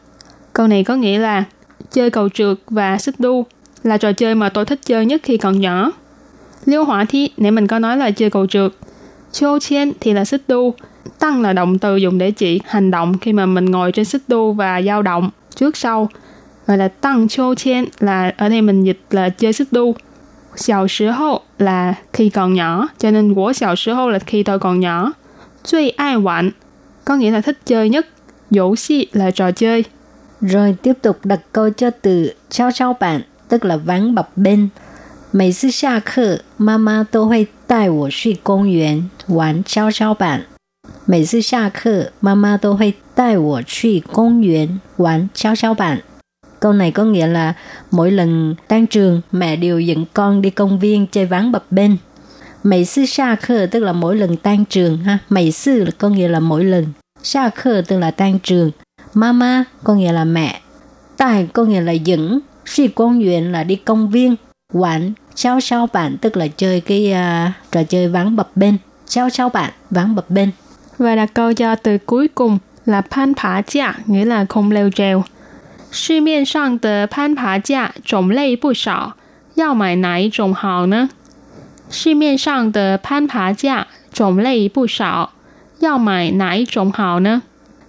[0.52, 1.44] Câu này có nghĩa là
[1.92, 3.46] chơi cầu trượt và xích đu
[3.82, 5.92] là trò chơi mà tôi thích chơi nhất khi còn nhỏ.
[6.64, 8.72] Liêu hỏa thi, nãy mình có nói là chơi cầu trượt.
[9.32, 10.74] Chô chen thì là xích đu.
[11.18, 14.22] Tăng là động từ dùng để chỉ hành động khi mà mình ngồi trên xích
[14.28, 16.08] đu và dao động trước sau.
[16.66, 19.94] Gọi là tăng chô chen là ở đây mình dịch là chơi xích đu.
[20.56, 24.42] Xiao sử hậu là khi còn nhỏ, cho nên của xiao sử hậu là khi
[24.42, 25.12] tôi còn nhỏ.
[25.64, 26.50] Duy ai quản
[27.04, 28.06] có nghĩa là thích chơi nhất.
[28.50, 29.84] Dỗ xi là trò chơi.
[30.40, 34.70] Rồi tiếp tục đặt câu cho từ trao trao bạn, tức là ván bập bên.
[35.30, 40.46] 每次下课，妈妈都会带我去公园玩跷跷板。
[41.04, 46.00] 每次下课，妈妈都会带我去公园玩跷跷板。
[46.60, 47.54] Câu này có nghĩa là
[47.90, 51.96] mỗi lần tan trường, mẹ đều dẫn con đi công viên chơi ván bập bên.
[52.62, 55.18] Mấy sư sa khơ tức là mỗi lần tan trường ha.
[55.28, 56.86] Mấy sư có nghĩa là mỗi lần.
[57.22, 58.70] Sa khơ tức là tan trường.
[59.14, 60.60] Mama có nghĩa là mẹ.
[61.16, 62.40] Tài có nghĩa là dẫn.
[62.66, 64.36] Suy công viện là đi công viên.
[64.72, 68.78] Quản sao sao bạn tức là chơi cái uh, trò chơi ván bập bên.
[69.06, 70.50] Sao sao bạn ván bập bên.
[70.98, 75.24] Và đặt câu cho từ cuối cùng là pan phá架, nghĩa là không leo trèo.
[75.90, 79.16] 市面上的攀爬架种类不少，
[79.54, 81.08] 要买哪一种好呢？
[81.92, 85.30] 市面上的攀爬架种类不少，
[85.80, 87.42] 要买哪一种好呢？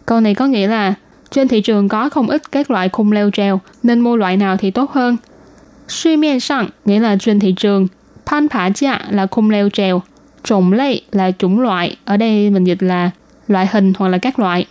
[0.06, 0.94] Câu này có nghĩa là
[1.32, 4.58] trên thị trường có không ít các loại khung leo trèo, nên mua loại nào
[4.58, 5.18] thì tốt hơn.
[5.88, 7.88] Suy miên sang nghĩa là trên thị trường,
[8.26, 10.02] pan phá架là khung leo trèo,
[10.44, 13.12] trồng lây là chủng loại, ở đây mình dịch là
[13.48, 14.66] loại hình hoặc là các loại.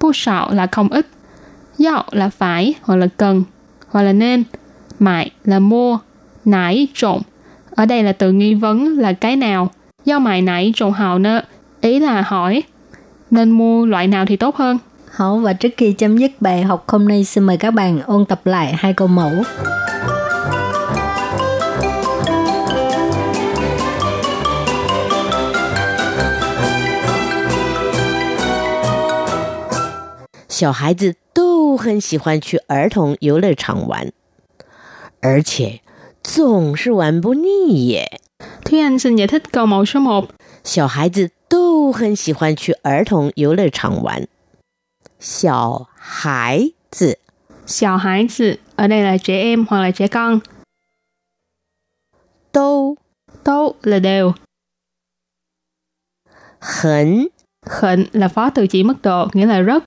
[0.00, 1.06] Bu sạo là không ít,
[1.84, 3.44] Yao là phải hoặc là cần
[3.88, 4.44] hoặc là nên.
[4.98, 5.98] Mại là mua.
[6.44, 7.20] Nải trộn.
[7.78, 9.70] Ở đây là từ nghi vấn là cái nào.
[10.04, 11.40] Do mại nải trộn hào nơ.
[11.80, 12.62] Ý là hỏi
[13.30, 14.78] nên mua loại nào thì tốt hơn.
[15.10, 18.24] Hảo và trước khi chấm dứt bài học hôm nay xin mời các bạn ôn
[18.24, 19.32] tập lại hai câu mẫu.
[30.48, 34.12] Xiao 孩子都很喜欢去儿童游乐场玩，
[35.20, 35.80] 而且
[36.22, 38.20] 总是玩不腻耶。
[38.64, 40.28] Thúy Anh xin giải thích câu mẫu số 1.
[40.64, 44.26] 小孩子都很喜欢去儿童游乐场玩。
[45.20, 47.18] 小孩子
[47.66, 50.40] Xào hải tử, ở đây là trẻ em hoặc là trẻ con.
[52.52, 52.96] 都
[53.44, 54.32] Tố là đều.
[56.60, 57.28] 很
[57.66, 59.84] Khẩn là phó từ chỉ mức độ, nghĩa là rất.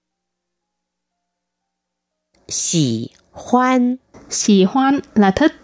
[2.47, 3.97] 喜欢
[4.29, 5.60] Xì hoan là thích.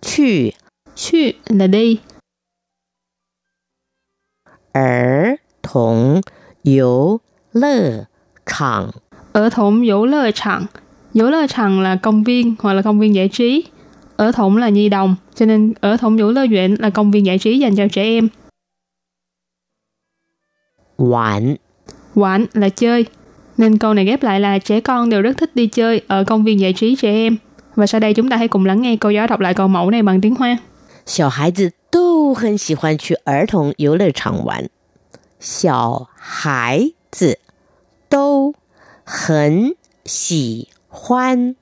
[0.00, 0.54] 去
[0.96, 2.00] Chư là đi.
[4.72, 6.22] 儿童
[6.62, 7.20] 游
[7.52, 8.06] 乐
[8.44, 8.92] 场。
[9.32, 10.66] Ở thủng dỗ lơ trạng.
[11.14, 13.64] Dỗ lơ trạng là công viên hoặc là công viên giải trí.
[14.16, 17.26] Ở thủng là nhi đồng, cho nên ở thủng dỗ lơ duyện là công viên
[17.26, 18.28] giải trí dành cho trẻ em.
[20.98, 21.56] 玩
[22.14, 23.06] Quán là chơi.
[23.56, 26.44] Nên câu này ghép lại là trẻ con đều rất thích đi chơi ở công
[26.44, 27.36] viên giải trí trẻ em.
[27.74, 29.90] Và sau đây chúng ta hãy cùng lắng nghe cô giáo đọc lại câu mẫu
[29.90, 30.58] này bằng tiếng Hoa.
[31.06, 34.68] 小孩子都很喜欢去儿童游乐场玩。
[35.38, 37.38] 小孩子
[38.08, 38.54] 都
[39.04, 41.54] 很喜欢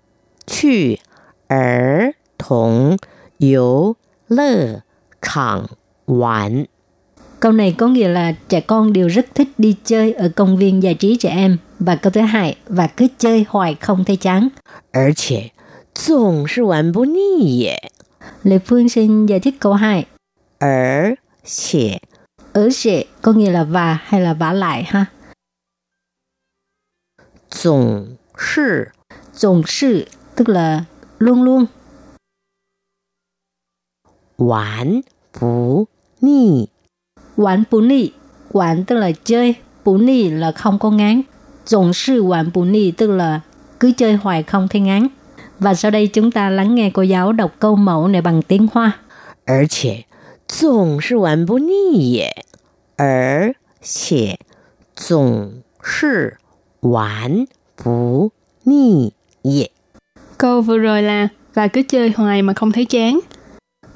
[0.47, 1.01] 去
[1.49, 2.99] 儿童
[3.37, 3.97] 游
[4.29, 4.83] 乐
[5.21, 5.69] 场
[6.07, 6.67] 玩。
[7.41, 10.83] Câu này có nghĩa là trẻ con đều rất thích đi chơi ở công viên
[10.83, 11.59] giải trí trẻ em.
[11.79, 14.51] Và câu thứ hai, và cứ chơi hoài không thấy chán.
[14.93, 15.53] 而且
[15.99, 17.91] 总是玩不腻耶。
[18.43, 20.07] Lê Phương xin giải thích câu 2.
[20.59, 22.01] 而且
[22.53, 25.07] Ở sẽ có nghĩa là và hay là vả lại ha.
[27.51, 28.93] 总是
[29.41, 30.07] Tổng sự
[30.37, 30.85] tức là
[31.19, 31.67] luôn luôn.
[34.37, 35.89] 玩不
[36.21, 36.69] 腻。
[37.37, 38.11] Quán bún nị.
[38.53, 39.55] Quán tức là chơi.
[39.85, 41.23] Bún nị là không có ngán.
[41.71, 43.41] Tổng sự quán bún nị tức là
[43.81, 45.09] cứ chơi hoài không thấy ngán.
[45.59, 48.67] Và sau đây chúng ta lắng nghe cô giáo đọc câu mẫu này bằng tiếng
[48.73, 48.93] Hoa.
[49.47, 50.07] 而且
[50.49, 52.45] 总是玩不腻耶，
[52.97, 54.39] 而且
[54.97, 56.39] 总是
[56.81, 58.31] 玩 不
[58.65, 59.71] 腻也。
[60.39, 63.21] Câu vừa rồi là và cứ chơi hoài mà không thấy chán.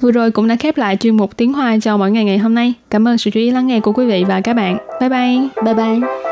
[0.00, 2.54] Vừa rồi cũng đã khép lại chuyên mục tiếng Hoa cho mỗi ngày ngày hôm
[2.54, 2.74] nay.
[2.90, 4.78] Cảm ơn sự chú ý lắng nghe của quý vị và các bạn.
[5.00, 5.48] Bye bye.
[5.64, 6.31] Bye bye.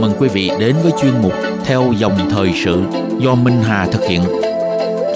[0.00, 1.32] Mừng quý vị đến với chuyên mục
[1.64, 2.82] Theo dòng thời sự
[3.18, 4.22] do Minh Hà thực hiện.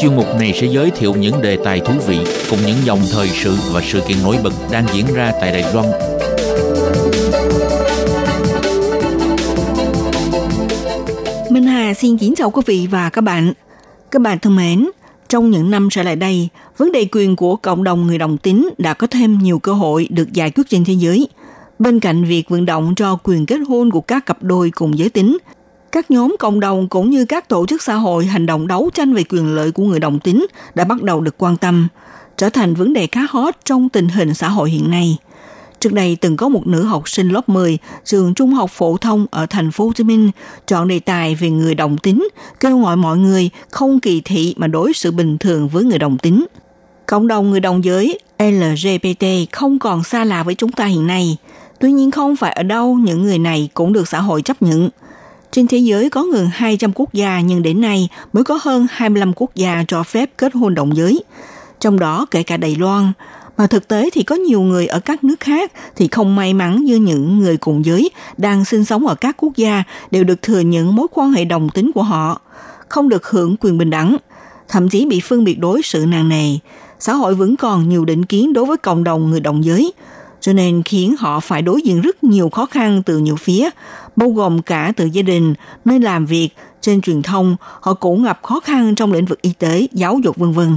[0.01, 2.19] Chuyên mục này sẽ giới thiệu những đề tài thú vị
[2.51, 5.75] cùng những dòng thời sự và sự kiện nổi bật đang diễn ra tại Đài
[5.75, 5.87] Loan.
[11.51, 13.53] Minh Hà xin kính chào quý vị và các bạn.
[14.11, 14.89] Các bạn thân mến,
[15.29, 18.69] trong những năm trở lại đây, vấn đề quyền của cộng đồng người đồng tính
[18.79, 21.29] đã có thêm nhiều cơ hội được giải quyết trên thế giới.
[21.83, 25.09] Bên cạnh việc vận động cho quyền kết hôn của các cặp đôi cùng giới
[25.09, 25.39] tính,
[25.93, 29.15] các nhóm cộng đồng cũng như các tổ chức xã hội hành động đấu tranh
[29.15, 31.89] về quyền lợi của người đồng tính đã bắt đầu được quan tâm,
[32.37, 35.17] trở thành vấn đề khá hot trong tình hình xã hội hiện nay.
[35.81, 39.27] Trước đây từng có một nữ học sinh lớp 10 trường trung học phổ thông
[39.31, 40.31] ở thành phố Hồ Chí Minh
[40.67, 42.29] chọn đề tài về người đồng tính,
[42.61, 46.19] kêu gọi mọi người không kỳ thị mà đối xử bình thường với người đồng
[46.19, 46.47] tính.
[47.07, 51.37] Cộng đồng người đồng giới LGBT không còn xa lạ với chúng ta hiện nay.
[51.83, 54.89] Tuy nhiên không phải ở đâu những người này cũng được xã hội chấp nhận.
[55.53, 59.33] Trên thế giới có gần 200 quốc gia nhưng đến nay mới có hơn 25
[59.37, 61.25] quốc gia cho phép kết hôn đồng giới.
[61.81, 63.13] Trong đó kể cả Đài Loan,
[63.57, 66.85] mà thực tế thì có nhiều người ở các nước khác thì không may mắn
[66.85, 70.61] như những người cùng giới đang sinh sống ở các quốc gia đều được thừa
[70.61, 72.41] nhận mối quan hệ đồng tính của họ,
[72.89, 74.17] không được hưởng quyền bình đẳng,
[74.69, 76.59] thậm chí bị phân biệt đối xử nặng nề.
[76.99, 79.93] Xã hội vẫn còn nhiều định kiến đối với cộng đồng người đồng giới,
[80.43, 83.71] cho nên khiến họ phải đối diện rất nhiều khó khăn từ nhiều phía,
[84.17, 86.49] bao gồm cả từ gia đình, nơi làm việc,
[86.81, 90.37] trên truyền thông, họ cũng gặp khó khăn trong lĩnh vực y tế, giáo dục
[90.37, 90.77] vân vân.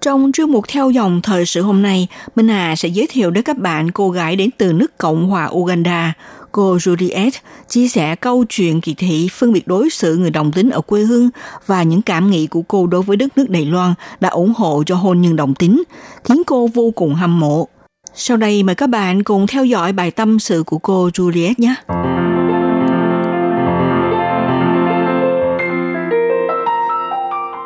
[0.00, 3.44] Trong chuyên mục theo dòng thời sự hôm nay, Minh Hà sẽ giới thiệu đến
[3.44, 6.14] các bạn cô gái đến từ nước Cộng hòa Uganda.
[6.52, 7.30] Cô Juliet
[7.68, 11.02] chia sẻ câu chuyện kỳ thị phân biệt đối xử người đồng tính ở quê
[11.02, 11.30] hương
[11.66, 14.82] và những cảm nghĩ của cô đối với đất nước Đài Loan đã ủng hộ
[14.86, 15.82] cho hôn nhân đồng tính,
[16.24, 17.68] khiến cô vô cùng hâm mộ.
[18.16, 21.74] Sau đây mời các bạn cùng theo dõi bài tâm sự của cô Juliet nhé.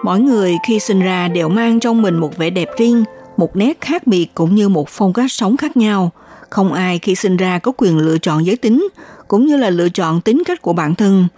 [0.05, 3.05] Mỗi người khi sinh ra đều mang trong mình một vẻ đẹp riêng,
[3.37, 6.11] một nét khác biệt cũng như một phong cách sống khác nhau.
[6.51, 8.89] Không ai khi sinh ra có quyền lựa chọn giới tính,
[9.29, 11.29] cũng như là lựa chọn tính cách của bản thân.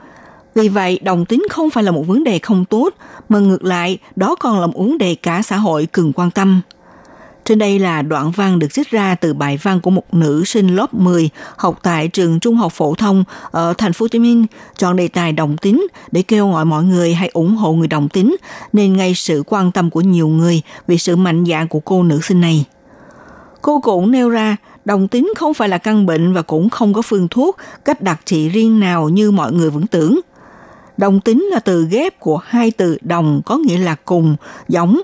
[0.55, 2.95] Vì vậy, đồng tính không phải là một vấn đề không tốt,
[3.29, 6.61] mà ngược lại, đó còn là một vấn đề cả xã hội cần quan tâm.
[7.51, 10.77] Trên đây là đoạn văn được trích ra từ bài văn của một nữ sinh
[10.77, 14.47] lớp 10 học tại trường trung học phổ thông ở thành phố Hồ Chí Minh
[14.77, 18.09] chọn đề tài đồng tính để kêu gọi mọi người hãy ủng hộ người đồng
[18.09, 18.37] tính
[18.73, 22.21] nên ngay sự quan tâm của nhiều người vì sự mạnh dạn của cô nữ
[22.23, 22.65] sinh này.
[23.63, 27.03] Cô cũng nêu ra đồng tính không phải là căn bệnh và cũng không có
[27.03, 30.21] phương thuốc, cách đặc trị riêng nào như mọi người vẫn tưởng.
[30.97, 34.37] Đồng tính là từ ghép của hai từ đồng có nghĩa là cùng,
[34.69, 35.01] giống,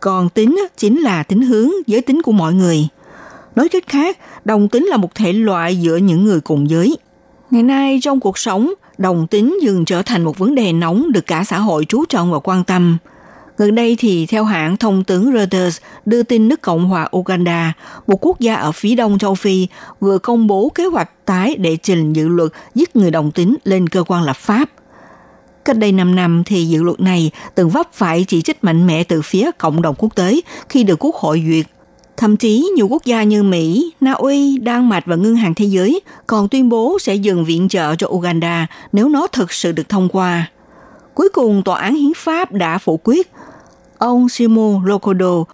[0.00, 2.88] còn tính chính là tính hướng, giới tính của mọi người.
[3.56, 6.98] Nói cách khác, đồng tính là một thể loại giữa những người cùng giới.
[7.50, 11.26] Ngày nay trong cuộc sống, đồng tính dừng trở thành một vấn đề nóng được
[11.26, 12.98] cả xã hội chú trọng và quan tâm.
[13.56, 17.72] Gần đây thì theo hãng thông tấn Reuters đưa tin nước Cộng hòa Uganda,
[18.06, 19.66] một quốc gia ở phía đông châu Phi,
[20.00, 23.88] vừa công bố kế hoạch tái để trình dự luật giết người đồng tính lên
[23.88, 24.70] cơ quan lập pháp.
[25.68, 29.04] Cách đây 5 năm thì dự luật này từng vấp phải chỉ trích mạnh mẽ
[29.04, 31.66] từ phía cộng đồng quốc tế khi được Quốc hội duyệt.
[32.16, 35.64] Thậm chí nhiều quốc gia như Mỹ, Na Uy, Đan Mạch và Ngân hàng Thế
[35.64, 39.88] giới còn tuyên bố sẽ dừng viện trợ cho Uganda nếu nó thực sự được
[39.88, 40.50] thông qua.
[41.14, 43.30] Cuối cùng, Tòa án Hiến pháp đã phủ quyết.
[43.98, 45.44] Ông Simo Lokodo,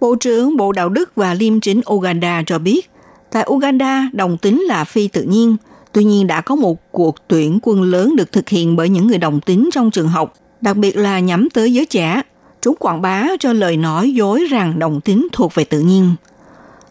[0.00, 2.90] Bộ trưởng Bộ Đạo đức và Liêm chính Uganda cho biết,
[3.30, 5.56] tại Uganda đồng tính là phi tự nhiên–
[5.92, 9.18] Tuy nhiên đã có một cuộc tuyển quân lớn được thực hiện bởi những người
[9.18, 10.34] đồng tính trong trường học.
[10.60, 12.22] đặc biệt là nhắm tới giới trẻ.
[12.62, 16.14] Chúng quảng bá cho lời nói dối rằng đồng tính thuộc về tự nhiên.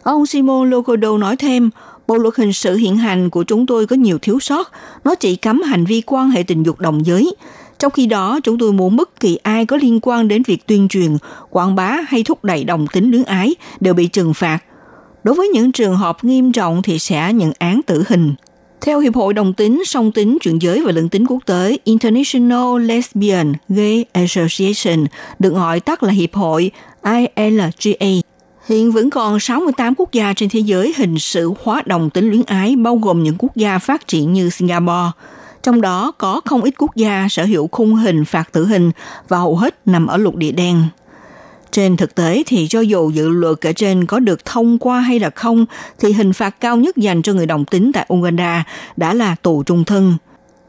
[0.02, 1.70] Ông Simon Locodo nói thêm,
[2.06, 4.72] Bộ luật hình sự hiện hành của chúng tôi có nhiều thiếu sót.
[5.04, 7.34] Nó chỉ cấm hành vi quan hệ tình dục đồng giới.
[7.78, 10.88] Trong khi đó, chúng tôi muốn bất kỳ ai có liên quan đến việc tuyên
[10.88, 11.16] truyền,
[11.50, 14.58] quảng bá hay thúc đẩy đồng tính luyến ái đều bị trừng phạt.
[15.24, 18.34] Đối với những trường hợp nghiêm trọng thì sẽ nhận án tử hình.
[18.84, 22.80] Theo Hiệp hội Đồng tính, song tính, chuyển giới và lưỡng tính quốc tế International
[22.80, 25.06] Lesbian Gay Association,
[25.38, 26.70] được gọi tắt là Hiệp hội
[27.04, 28.06] ILGA,
[28.66, 32.42] Hiện vẫn còn 68 quốc gia trên thế giới hình sự hóa đồng tính luyến
[32.46, 35.10] ái bao gồm những quốc gia phát triển như Singapore.
[35.62, 38.90] Trong đó có không ít quốc gia sở hữu khung hình phạt tử hình
[39.28, 40.84] và hầu hết nằm ở lục địa đen.
[41.72, 45.18] Trên thực tế thì cho dù dự luật kể trên có được thông qua hay
[45.18, 45.66] là không,
[45.98, 48.64] thì hình phạt cao nhất dành cho người đồng tính tại Uganda
[48.96, 50.14] đã là tù trung thân.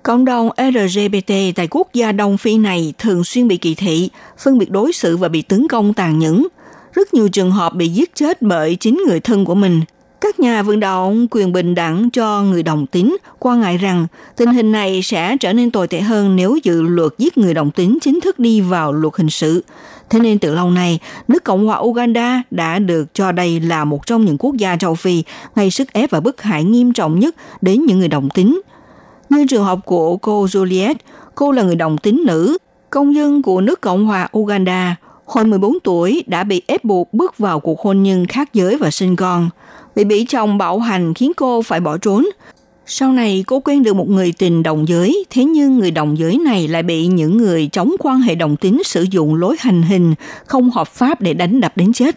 [0.04, 4.58] Cộng đồng LGBT tại quốc gia Đông Phi này thường xuyên bị kỳ thị, phân
[4.58, 6.48] biệt đối xử và bị tấn công tàn nhẫn–
[6.94, 9.82] rất nhiều trường hợp bị giết chết bởi chính người thân của mình.
[10.22, 14.54] Các nhà vận động quyền bình đẳng cho người đồng tính quan ngại rằng tình
[14.54, 17.98] hình này sẽ trở nên tồi tệ hơn nếu dự luật giết người đồng tính
[18.02, 19.64] chính thức đi vào luật hình sự.
[20.14, 24.06] Thế nên từ lâu nay, nước Cộng hòa Uganda đã được cho đây là một
[24.06, 25.24] trong những quốc gia châu Phi
[25.56, 28.62] gây sức ép và bức hại nghiêm trọng nhất đến những người đồng tính.
[29.30, 30.96] Như trường hợp của cô Juliet,
[31.36, 32.58] cô là người đồng tính nữ,
[32.90, 34.96] công dân của nước Cộng hòa Uganda–
[35.26, 38.92] Hồi 14 tuổi đã bị ép buộc bước vào cuộc hôn nhân khác giới và
[38.92, 39.50] sinh con.
[39.96, 42.26] Bị bị chồng bạo hành khiến cô phải bỏ trốn.
[42.86, 46.38] Sau này cô quen được một người tình đồng giới, thế nhưng người đồng giới
[46.38, 50.14] này lại bị những người chống quan hệ đồng tính sử dụng lối hành hình
[50.46, 52.16] không hợp pháp để đánh đập đến chết.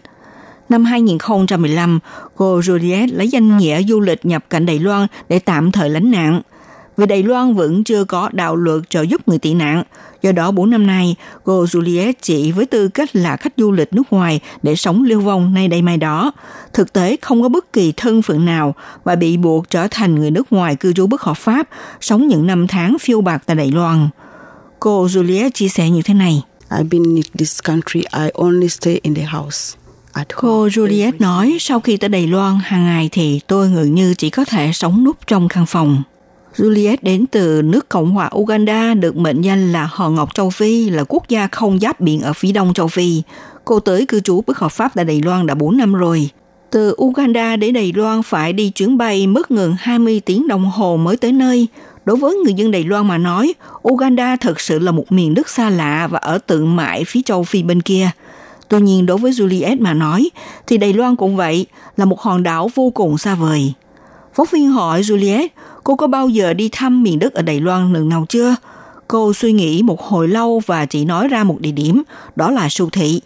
[0.69, 1.99] Năm 2015,
[2.35, 6.11] cô Juliet lấy danh nghĩa du lịch nhập cảnh Đài Loan để tạm thời lánh
[6.11, 6.41] nạn–
[6.97, 9.83] vì Đài Loan vẫn chưa có đạo luật trợ giúp người tị nạn.
[10.21, 13.93] Do đó 4 năm nay, cô Juliet chỉ với tư cách là khách du lịch
[13.93, 16.31] nước ngoài để sống lưu vong nay đây mai đó.
[16.73, 20.31] Thực tế không có bất kỳ thân phận nào và bị buộc trở thành người
[20.31, 21.69] nước ngoài cư trú bất hợp pháp,
[22.01, 24.09] sống những năm tháng phiêu bạc tại Đài Loan.
[24.79, 26.43] Cô Juliet chia sẻ như thế này.
[26.69, 29.77] I've been in this country, I only stay in the house.
[30.35, 34.29] Cô Juliet nói sau khi tới Đài Loan hàng ngày thì tôi gần như chỉ
[34.29, 36.03] có thể sống núp trong căn phòng.
[36.57, 40.89] Juliet đến từ nước Cộng hòa Uganda được mệnh danh là Hòn Ngọc Châu Phi,
[40.89, 43.21] là quốc gia không giáp biển ở phía đông châu Phi.
[43.65, 46.29] Cô tới cư trú bất hợp pháp tại Đài Loan đã 4 năm rồi.
[46.71, 50.97] Từ Uganda đến Đài Loan phải đi chuyến bay mất ngừng 20 tiếng đồng hồ
[50.97, 51.67] mới tới nơi.
[52.05, 53.53] Đối với người dân Đài Loan mà nói,
[53.87, 57.43] Uganda thực sự là một miền đất xa lạ và ở tận mãi phía châu
[57.43, 58.09] Phi bên kia.
[58.67, 60.29] Tuy nhiên đối với Juliet mà nói,
[60.67, 61.65] thì Đài Loan cũng vậy,
[61.97, 63.73] là một hòn đảo vô cùng xa vời.
[64.37, 65.47] Phóng viên hỏi Juliet,
[65.87, 68.55] cô có bao giờ đi thăm miền đất ở Đài Loan lần nào chưa?
[69.07, 72.03] Cô suy nghĩ một hồi lâu và chỉ nói ra một địa điểm,
[72.35, 73.21] đó là siêu thị.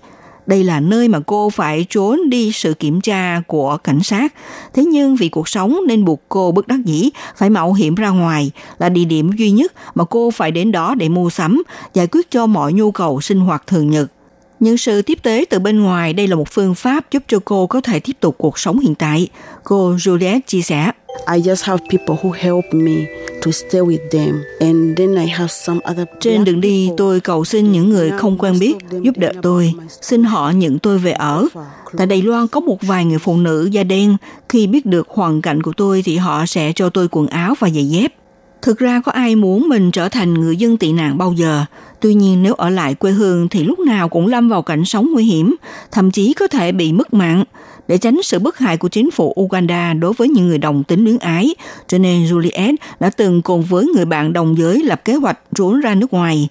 [0.46, 4.34] Đây là nơi mà cô phải trốn đi sự kiểm tra của cảnh sát.
[4.74, 8.10] Thế nhưng vì cuộc sống nên buộc cô bất đắc dĩ phải mạo hiểm ra
[8.10, 12.08] ngoài là địa điểm duy nhất mà cô phải đến đó để mua sắm, giải
[12.08, 14.12] quyết cho mọi nhu cầu sinh hoạt thường nhật.
[14.60, 17.68] Những sự tiếp tế từ bên ngoài đây là một phương pháp giúp cho cô
[17.68, 19.28] có thể tiếp tục cuộc sống hiện tại.
[19.64, 20.92] Cô Juliet chia sẻ.
[21.28, 23.06] I just have people who help me
[23.46, 27.46] to stay with them and then I have some other Trên đường đi tôi cầu
[27.46, 31.48] xin những người không quen biết giúp đỡ tôi, xin họ nhận tôi về ở.
[31.98, 34.18] Tại Đài Loan có một vài người phụ nữ da đen,
[34.50, 37.70] khi biết được hoàn cảnh của tôi thì họ sẽ cho tôi quần áo và
[37.70, 38.14] giày dép.
[38.62, 41.66] Thực ra có ai muốn mình trở thành người dân tị nạn bao giờ,
[42.02, 45.12] Tuy nhiên nếu ở lại quê hương thì lúc nào cũng lâm vào cảnh sống
[45.14, 45.56] nguy hiểm,
[45.92, 47.44] thậm chí có thể bị mất mạng.
[47.92, 51.04] Để tránh sự bức hại của chính phủ Uganda đối với những người đồng tính
[51.04, 51.56] luyến ái,
[51.88, 55.80] cho nên Juliet đã từng cùng với người bạn đồng giới lập kế hoạch trốn
[55.80, 56.50] ra nước ngoài.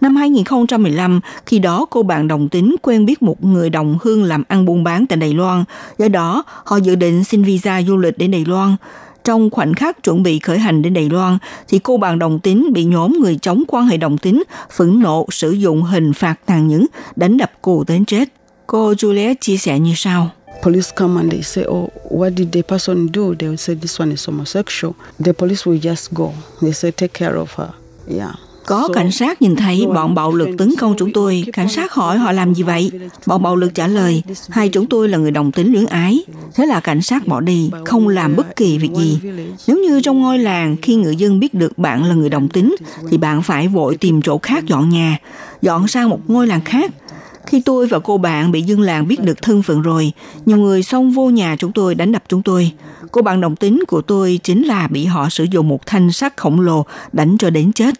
[0.00, 4.42] Năm 2015, khi đó cô bạn đồng tính quen biết một người đồng hương làm
[4.48, 5.64] ăn buôn bán tại Đài Loan.
[5.98, 8.76] Do đó, họ dự định xin visa du lịch đến Đài Loan.
[9.24, 12.72] Trong khoảnh khắc chuẩn bị khởi hành đến Đài Loan, thì cô bạn đồng tính
[12.72, 14.42] bị nhóm người chống quan hệ đồng tính
[14.76, 18.28] phẫn nộ sử dụng hình phạt tàn nhẫn đánh đập cô đến chết.
[18.66, 20.30] Cô Juliet chia sẻ như sau.
[20.62, 23.34] Police come and they say, oh, what did the person do?
[23.34, 24.94] They will say this one is homosexual.
[25.24, 26.32] The police will just go.
[26.60, 27.70] They say take care of her.
[28.06, 28.34] Yeah.
[28.66, 31.44] Có cảnh sát nhìn thấy bọn bạo lực tấn công chúng tôi.
[31.52, 32.90] Cảnh sát hỏi họ làm gì vậy?
[33.26, 36.24] Bọn bạo lực trả lời, hai chúng tôi là người đồng tính luyến ái.
[36.54, 39.18] Thế là cảnh sát bỏ đi, không làm bất kỳ việc gì.
[39.66, 42.74] Nếu như trong ngôi làng, khi người dân biết được bạn là người đồng tính,
[43.10, 45.18] thì bạn phải vội tìm chỗ khác dọn nhà,
[45.62, 46.90] dọn sang một ngôi làng khác.
[47.50, 50.12] Khi tôi và cô bạn bị dân làng biết được thân phận rồi,
[50.46, 52.72] nhiều người xông vô nhà chúng tôi đánh đập chúng tôi.
[53.12, 56.36] Cô bạn đồng tính của tôi chính là bị họ sử dụng một thanh sắt
[56.36, 57.94] khổng lồ đánh cho đến chết.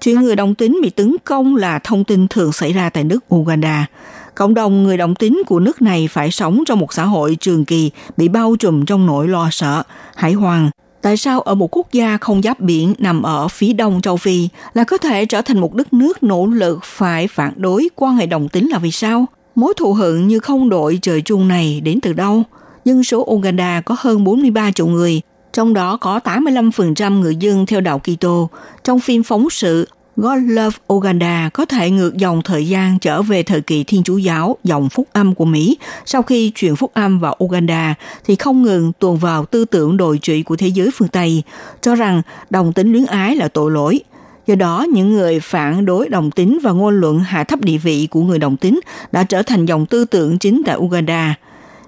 [0.00, 3.34] Chuyện người đồng tính bị tấn công là thông tin thường xảy ra tại nước
[3.34, 3.86] Uganda.
[4.34, 7.64] Cộng đồng người đồng tính của nước này phải sống trong một xã hội trường
[7.64, 9.82] kỳ bị bao trùm trong nỗi lo sợ,
[10.16, 10.70] hải hoàng.
[11.04, 14.48] Tại sao ở một quốc gia không giáp biển nằm ở phía đông châu Phi
[14.74, 18.26] là có thể trở thành một đất nước nỗ lực phải phản đối quan hệ
[18.26, 19.26] đồng tính là vì sao?
[19.54, 22.42] Mối thù hận như không đội trời chung này đến từ đâu?
[22.84, 25.20] Dân số Uganda có hơn 43 triệu người,
[25.52, 28.50] trong đó có 85% người dân theo đạo Kitô.
[28.84, 33.42] Trong phim phóng sự God Love Uganda có thể ngược dòng thời gian trở về
[33.42, 37.18] thời kỳ Thiên Chúa giáo dòng phúc âm của Mỹ sau khi chuyển phúc âm
[37.18, 37.94] vào Uganda
[38.24, 41.42] thì không ngừng tuồn vào tư tưởng đồi trụy của thế giới phương Tây,
[41.80, 44.00] cho rằng đồng tính luyến ái là tội lỗi.
[44.46, 48.08] Do đó, những người phản đối đồng tính và ngôn luận hạ thấp địa vị
[48.10, 48.80] của người đồng tính
[49.12, 51.34] đã trở thành dòng tư tưởng chính tại Uganda.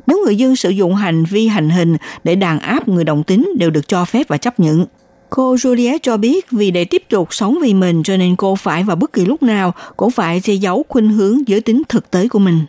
[0.06, 3.50] Nếu người dân sử dụng hành vi hành hình để đàn áp người đồng tính
[3.58, 4.86] đều được cho phép và chấp nhận.
[5.30, 8.82] Cô Juliet cho biết vì để tiếp tục sống vì mình cho nên cô phải
[8.82, 12.28] vào bất kỳ lúc nào cũng phải che giấu khuynh hướng giới tính thực tế
[12.28, 12.60] của mình.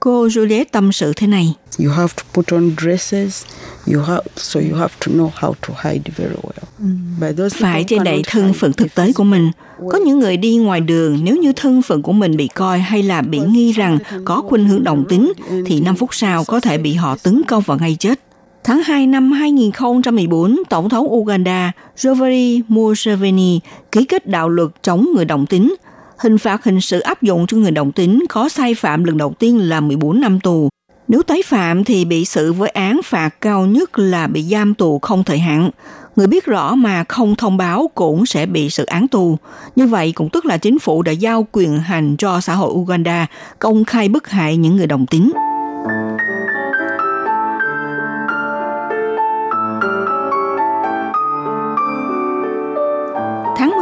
[0.00, 1.54] Cô Juliet tâm sự thế này.
[1.78, 3.44] You have to put on dresses,
[3.92, 7.32] you have, so you have to know how to hide very well.
[7.36, 9.50] Those Phải che đậy thân phận thực tế của mình.
[9.90, 13.02] Có những người đi ngoài đường nếu như thân phận của mình bị coi hay
[13.02, 15.32] là bị nghi rằng có khuynh hướng đồng tính
[15.66, 18.20] thì 5 phút sau có thể bị họ tấn công và ngay chết.
[18.64, 23.60] Tháng 2 năm 2014, Tổng thống Uganda Yoweri Museveni
[23.92, 25.74] ký kết đạo luật chống người đồng tính.
[26.18, 29.34] Hình phạt hình sự áp dụng cho người đồng tính có sai phạm lần đầu
[29.38, 30.68] tiên là 14 năm tù.
[31.08, 34.98] Nếu tái phạm thì bị xử với án phạt cao nhất là bị giam tù
[34.98, 35.70] không thời hạn.
[36.16, 39.36] Người biết rõ mà không thông báo cũng sẽ bị xử án tù.
[39.76, 43.26] Như vậy cũng tức là chính phủ đã giao quyền hành cho xã hội Uganda
[43.58, 45.32] công khai bức hại những người đồng tính.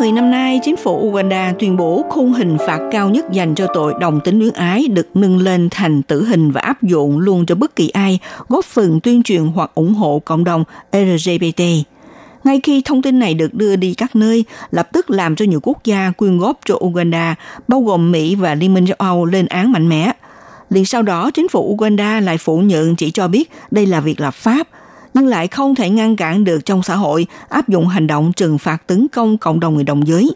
[0.09, 3.67] 10 năm nay, chính phủ Uganda tuyên bố khung hình phạt cao nhất dành cho
[3.75, 7.47] tội đồng tính luyến ái được nâng lên thành tử hình và áp dụng luôn
[7.47, 11.63] cho bất kỳ ai góp phần tuyên truyền hoặc ủng hộ cộng đồng LGBT.
[12.45, 15.61] Ngay khi thông tin này được đưa đi các nơi, lập tức làm cho nhiều
[15.63, 17.35] quốc gia quyên góp cho Uganda,
[17.69, 20.13] bao gồm Mỹ và Liên minh châu Âu lên án mạnh mẽ.
[20.71, 24.21] Liền sau đó, chính phủ Uganda lại phủ nhận chỉ cho biết đây là việc
[24.21, 24.69] lập pháp,
[25.19, 28.59] nhưng lại không thể ngăn cản được trong xã hội áp dụng hành động trừng
[28.59, 30.31] phạt tấn công cộng đồng người đồng giới.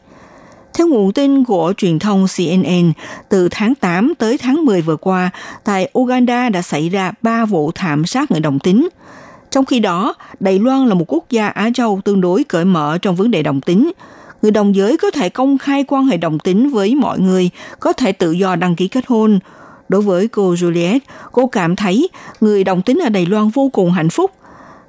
[0.75, 2.93] Theo nguồn tin của truyền thông CNN,
[3.29, 5.31] từ tháng 8 tới tháng 10 vừa qua,
[5.65, 8.89] tại Uganda đã xảy ra 3 vụ thảm sát người đồng tính.
[9.51, 12.99] Trong khi đó, Đài Loan là một quốc gia Á Châu tương đối cởi mở
[13.03, 13.93] trong vấn đề đồng tính.
[14.43, 17.93] Người đồng giới có thể công khai quan hệ đồng tính với mọi người, có
[17.93, 19.39] thể tự do đăng ký kết hôn.
[19.89, 20.99] Đối với cô Juliet,
[21.33, 22.09] cô cảm thấy
[22.41, 24.31] người đồng tính ở Đài Loan vô cùng hạnh phúc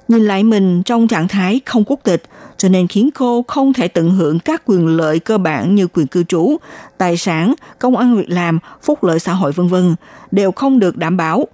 [0.08, 2.22] nhìn lại mình trong trạng thái không quốc tịch,
[2.56, 6.06] cho nên khiến cô không thể tận hưởng các quyền lợi cơ bản như quyền
[6.06, 6.56] cư trú,
[6.98, 9.94] tài sản, công ăn việc làm, phúc lợi xã hội vân vân
[10.30, 11.46] đều không được đảm bảo.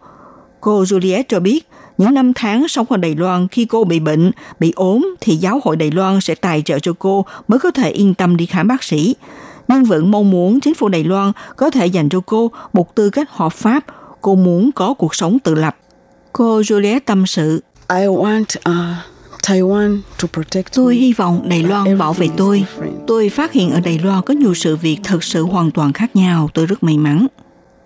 [0.60, 4.30] Cô Juliet cho biết, những năm tháng sống ở Đài Loan khi cô bị bệnh,
[4.60, 7.90] bị ốm thì giáo hội Đài Loan sẽ tài trợ cho cô mới có thể
[7.90, 9.14] yên tâm đi khám bác sĩ.
[9.68, 13.10] Nhưng vẫn mong muốn chính phủ Đài Loan có thể dành cho cô một tư
[13.10, 13.84] cách hợp pháp.
[14.20, 15.76] Cô muốn có cuộc sống tự lập.
[16.32, 18.96] Cô Juliet tâm sự, I want uh,
[19.42, 22.64] Taiwan to protect Tôi hy vọng Đài Loan bảo vệ tôi.
[23.06, 26.16] Tôi phát hiện ở Đài Loan có nhiều sự việc thật sự hoàn toàn khác
[26.16, 26.50] nhau.
[26.54, 27.26] Tôi rất may mắn.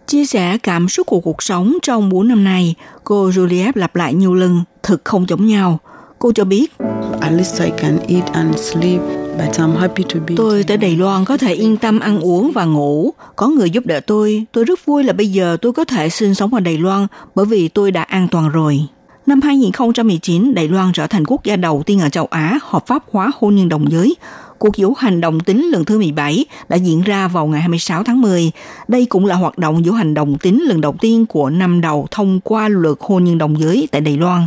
[0.07, 2.75] Chia sẻ cảm xúc của cuộc sống trong 4 năm nay,
[3.05, 5.79] cô Juliet lặp lại nhiều lần, thực không giống nhau.
[6.19, 6.73] Cô cho biết,
[7.21, 9.01] At least I can eat and sleep,
[9.39, 10.35] but I'm happy to be.
[10.37, 13.11] tôi tới Đài Loan có thể yên tâm ăn uống và ngủ.
[13.37, 14.45] Có người giúp đỡ tôi.
[14.53, 17.47] Tôi rất vui là bây giờ tôi có thể sinh sống ở Đài Loan bởi
[17.47, 18.87] vì tôi đã an toàn rồi.
[19.27, 23.03] Năm 2019, Đài Loan trở thành quốc gia đầu tiên ở châu Á hợp pháp
[23.12, 24.16] hóa hôn nhân đồng giới.
[24.59, 28.20] Cuộc diễu hành đồng tính lần thứ 17 đã diễn ra vào ngày 26 tháng
[28.20, 28.53] 10.
[28.89, 32.07] Đây cũng là hoạt động diễu hành đồng tính lần đầu tiên của năm đầu
[32.11, 34.47] thông qua luật hôn nhân đồng giới tại Đài Loan.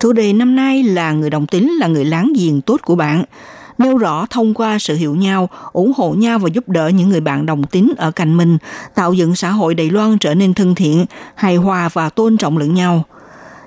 [0.00, 3.24] Chủ đề năm nay là người đồng tính là người láng giềng tốt của bạn.
[3.78, 7.20] Nêu rõ thông qua sự hiểu nhau, ủng hộ nhau và giúp đỡ những người
[7.20, 8.58] bạn đồng tính ở cạnh mình,
[8.94, 12.58] tạo dựng xã hội Đài Loan trở nên thân thiện, hài hòa và tôn trọng
[12.58, 13.04] lẫn nhau.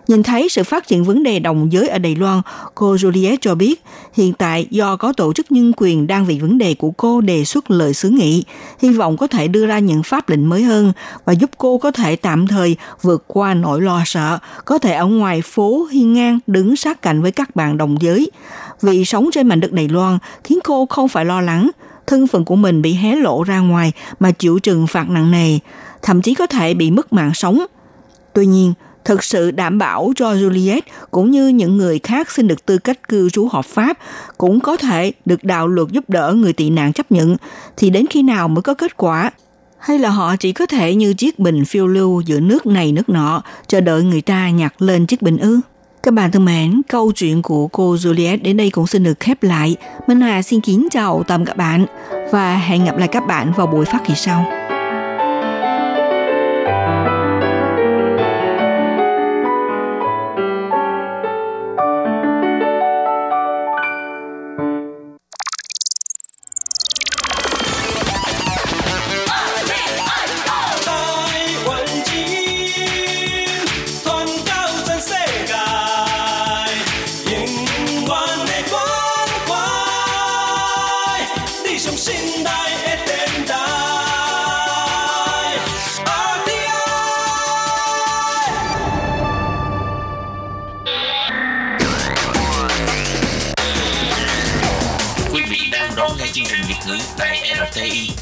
[0.09, 2.41] Nhìn thấy sự phát triển vấn đề đồng giới ở Đài Loan,
[2.75, 3.83] cô Juliet cho biết
[4.13, 7.45] hiện tại do có tổ chức nhân quyền đang vì vấn đề của cô đề
[7.45, 8.43] xuất lời xứ nghị,
[8.79, 10.93] hy vọng có thể đưa ra những pháp lệnh mới hơn
[11.25, 15.05] và giúp cô có thể tạm thời vượt qua nỗi lo sợ, có thể ở
[15.05, 18.31] ngoài phố hiên ngang đứng sát cạnh với các bạn đồng giới.
[18.81, 21.69] Vì sống trên mảnh đất Đài Loan khiến cô không phải lo lắng,
[22.07, 25.59] thân phận của mình bị hé lộ ra ngoài mà chịu trừng phạt nặng nề,
[26.01, 27.65] thậm chí có thể bị mất mạng sống.
[28.33, 28.73] Tuy nhiên,
[29.09, 30.81] thực sự đảm bảo cho Juliet
[31.11, 33.97] cũng như những người khác xin được tư cách cư trú hợp pháp
[34.37, 37.37] cũng có thể được đạo luật giúp đỡ người tị nạn chấp nhận
[37.77, 39.31] thì đến khi nào mới có kết quả
[39.79, 43.09] hay là họ chỉ có thể như chiếc bình phiêu lưu giữa nước này nước
[43.09, 45.59] nọ chờ đợi người ta nhặt lên chiếc bình ư
[46.03, 49.43] các bạn thân mến, câu chuyện của cô Juliet đến đây cũng xin được khép
[49.43, 49.75] lại.
[50.07, 51.85] Minh Hà xin kính chào tạm các bạn
[52.31, 54.58] và hẹn gặp lại các bạn vào buổi phát kỳ sau.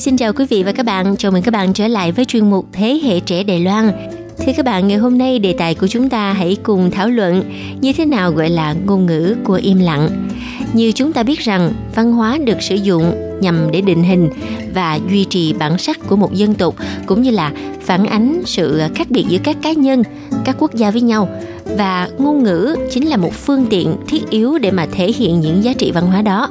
[0.00, 1.16] Xin chào quý vị và các bạn.
[1.16, 3.92] Chào mừng các bạn trở lại với chuyên mục Thế hệ trẻ Đài Loan.
[4.38, 7.42] Thưa các bạn, ngày hôm nay đề tài của chúng ta hãy cùng thảo luận
[7.80, 10.28] như thế nào gọi là ngôn ngữ của im lặng.
[10.72, 14.30] Như chúng ta biết rằng, văn hóa được sử dụng nhằm để định hình
[14.74, 16.74] và duy trì bản sắc của một dân tộc
[17.06, 20.02] cũng như là phản ánh sự khác biệt giữa các cá nhân,
[20.44, 21.28] các quốc gia với nhau
[21.64, 25.64] và ngôn ngữ chính là một phương tiện thiết yếu để mà thể hiện những
[25.64, 26.50] giá trị văn hóa đó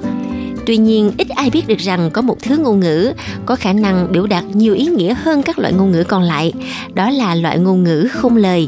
[0.67, 3.13] Tuy nhiên, ít ai biết được rằng có một thứ ngôn ngữ
[3.45, 6.53] có khả năng biểu đạt nhiều ý nghĩa hơn các loại ngôn ngữ còn lại.
[6.93, 8.67] Đó là loại ngôn ngữ không lời.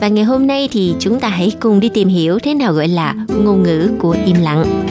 [0.00, 2.88] Và ngày hôm nay thì chúng ta hãy cùng đi tìm hiểu thế nào gọi
[2.88, 4.86] là ngôn ngữ của im lặng.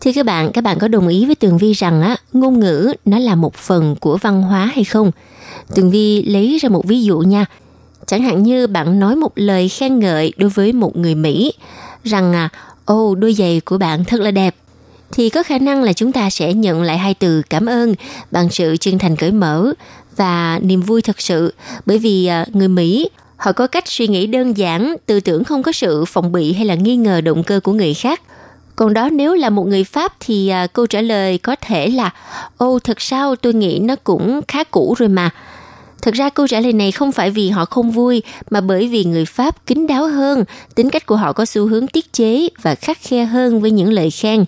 [0.00, 2.92] Thưa các bạn, các bạn có đồng ý với Tường Vi rằng á, ngôn ngữ
[3.04, 5.10] nó là một phần của văn hóa hay không?
[5.74, 7.46] Tường Vi lấy ra một ví dụ nha.
[8.08, 11.52] Chẳng hạn như bạn nói một lời khen ngợi đối với một người Mỹ
[12.04, 12.48] rằng à,
[12.84, 14.54] ô đôi giày của bạn thật là đẹp.
[15.12, 17.94] Thì có khả năng là chúng ta sẽ nhận lại hai từ cảm ơn
[18.30, 19.72] bằng sự chân thành cởi mở
[20.16, 21.54] và niềm vui thật sự.
[21.86, 25.62] Bởi vì à, người Mỹ họ có cách suy nghĩ đơn giản tư tưởng không
[25.62, 28.22] có sự phòng bị hay là nghi ngờ động cơ của người khác.
[28.76, 32.10] Còn đó nếu là một người pháp thì à, câu trả lời có thể là
[32.56, 33.36] ô thật sao?
[33.36, 35.30] Tôi nghĩ nó cũng khá cũ rồi mà.
[36.02, 39.04] Thực ra câu trả lời này không phải vì họ không vui mà bởi vì
[39.04, 40.44] người Pháp kín đáo hơn,
[40.74, 43.92] tính cách của họ có xu hướng tiết chế và khắc khe hơn với những
[43.92, 44.44] lời khen.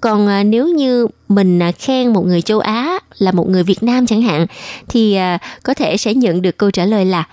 [0.00, 3.82] Còn à, nếu như mình à, khen một người châu Á là một người Việt
[3.82, 4.46] Nam chẳng hạn
[4.88, 7.24] thì à, có thể sẽ nhận được câu trả lời là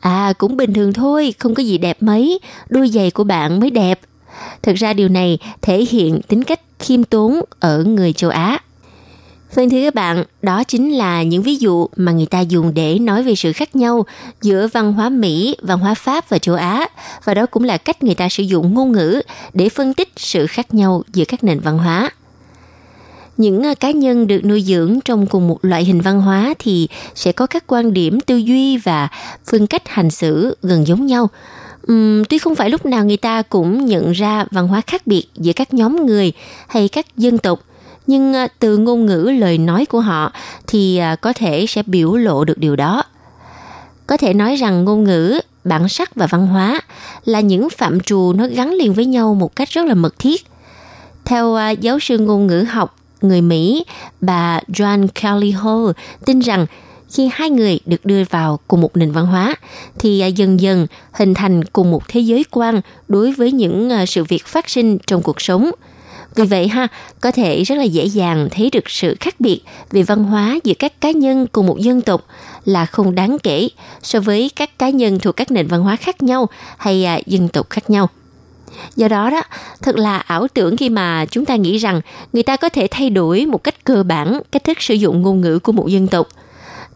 [0.00, 2.38] À cũng bình thường thôi, không có gì đẹp mấy,
[2.68, 4.00] đôi giày của bạn mới đẹp.
[4.62, 8.58] Thực ra điều này thể hiện tính cách khiêm tốn ở người châu Á.
[9.54, 12.98] Vâng thưa các bạn, đó chính là những ví dụ mà người ta dùng để
[12.98, 14.06] nói về sự khác nhau
[14.42, 16.86] giữa văn hóa Mỹ, văn hóa Pháp và châu Á.
[17.24, 19.22] Và đó cũng là cách người ta sử dụng ngôn ngữ
[19.54, 22.10] để phân tích sự khác nhau giữa các nền văn hóa.
[23.36, 26.88] Những à, cá nhân được nuôi dưỡng trong cùng một loại hình văn hóa thì
[27.14, 29.08] sẽ có các quan điểm tư duy và
[29.46, 31.28] phương cách hành xử gần giống nhau.
[31.92, 35.24] Uhm, tuy không phải lúc nào người ta cũng nhận ra văn hóa khác biệt
[35.34, 36.32] giữa các nhóm người
[36.68, 37.60] hay các dân tộc
[38.06, 40.32] nhưng à, từ ngôn ngữ lời nói của họ
[40.66, 43.02] thì à, có thể sẽ biểu lộ được điều đó.
[44.06, 46.80] Có thể nói rằng ngôn ngữ, bản sắc và văn hóa
[47.24, 50.46] là những phạm trù nó gắn liền với nhau một cách rất là mật thiết.
[51.24, 53.84] Theo à, giáo sư ngôn ngữ học người Mỹ,
[54.20, 55.90] bà Joan Kelly Hall
[56.24, 56.66] tin rằng
[57.12, 59.54] khi hai người được đưa vào cùng một nền văn hóa
[59.98, 64.46] thì dần dần hình thành cùng một thế giới quan đối với những sự việc
[64.46, 65.70] phát sinh trong cuộc sống–
[66.34, 66.88] vì vậy ha,
[67.20, 69.60] có thể rất là dễ dàng thấy được sự khác biệt
[69.90, 72.24] về văn hóa giữa các cá nhân cùng một dân tộc
[72.64, 73.68] là không đáng kể
[74.02, 77.48] so với các cá nhân thuộc các nền văn hóa khác nhau hay à, dân
[77.48, 78.08] tộc khác nhau.
[78.96, 79.42] Do đó đó,
[79.82, 82.00] thật là ảo tưởng khi mà chúng ta nghĩ rằng
[82.32, 85.40] người ta có thể thay đổi một cách cơ bản cách thức sử dụng ngôn
[85.40, 86.28] ngữ của một dân tộc.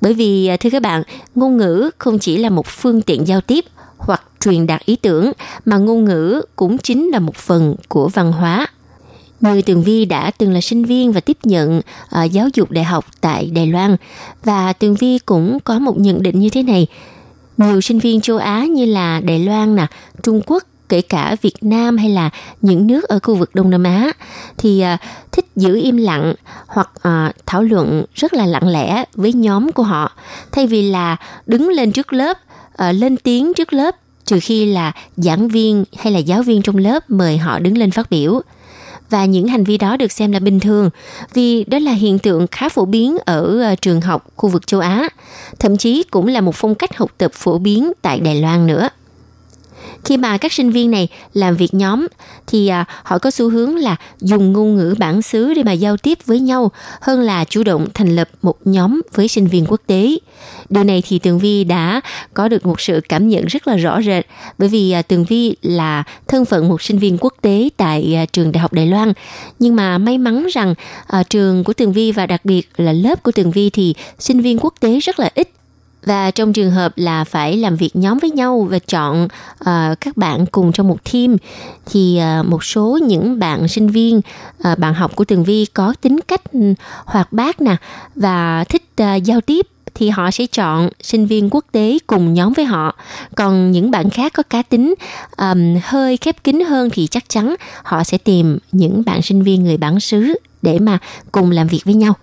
[0.01, 1.03] Bởi vì à, thưa các bạn,
[1.35, 3.65] ngôn ngữ không chỉ là một phương tiện giao tiếp
[3.97, 5.33] hoặc truyền đạt ý tưởng
[5.65, 8.67] mà ngôn ngữ cũng chính là một phần của văn hóa
[9.45, 12.85] như Tường Vi đã từng là sinh viên và tiếp nhận uh, giáo dục đại
[12.85, 13.97] học tại Đài Loan.
[14.45, 16.87] Và Tường Vi cũng có một nhận định như thế này.
[17.57, 19.87] Nhiều sinh viên châu Á như là Đài Loan nè,
[20.23, 22.31] Trung Quốc kể cả Việt Nam hay là
[22.61, 24.13] những nước ở khu vực Đông Nam Á
[24.57, 25.01] thì uh,
[25.33, 26.35] thích giữ im lặng
[26.67, 30.13] hoặc uh, thảo luận rất là lặng lẽ với nhóm của họ.
[30.53, 31.17] Thay vì là
[31.47, 32.39] đứng lên trước lớp
[32.89, 36.77] uh, lên tiếng trước lớp trừ khi là giảng viên hay là giáo viên trong
[36.77, 38.41] lớp mời họ đứng lên phát biểu
[39.11, 40.91] và những hành vi đó được xem là bình thường
[41.35, 44.81] vì đó là hiện tượng khá phổ biến ở ờ, trường học khu vực châu
[44.81, 45.09] Á,
[45.59, 48.89] thậm chí cũng là một phong cách học tập phổ biến tại Đài Loan nữa
[50.05, 52.07] khi mà các sinh viên này làm việc nhóm
[52.47, 55.97] thì à, họ có xu hướng là dùng ngôn ngữ bản xứ để mà giao
[55.97, 59.81] tiếp với nhau hơn là chủ động thành lập một nhóm với sinh viên quốc
[59.87, 60.19] tế.
[60.69, 62.01] Điều này thì Tường Vi đã
[62.35, 64.27] có được một sự cảm nhận rất là rõ rệt
[64.59, 68.27] bởi vì à, Tường Vi là thân phận một sinh viên quốc tế tại à,
[68.27, 69.13] trường Đại học Đài Loan.
[69.59, 70.75] Nhưng mà may mắn rằng
[71.07, 74.41] à, trường của Tường Vi và đặc biệt là lớp của Tường Vi thì sinh
[74.41, 75.49] viên quốc tế rất là ít
[76.05, 80.17] và trong trường hợp là phải làm việc nhóm với nhau và chọn uh, các
[80.17, 81.37] bạn cùng trong một team
[81.87, 84.21] thì uh, một số những bạn sinh viên
[84.73, 86.75] uh, bạn học của tường vi có tính cách ừ,
[87.05, 87.77] hoạt bát nè
[88.15, 92.53] và thích uh, giao tiếp thì họ sẽ chọn sinh viên quốc tế cùng nhóm
[92.53, 92.97] với họ.
[93.37, 94.95] Còn những bạn khác có cá tính
[95.37, 99.65] um, hơi khép kín hơn thì chắc chắn họ sẽ tìm những bạn sinh viên
[99.65, 100.99] người bản xứ để mà
[101.33, 102.15] cùng làm việc với nhau.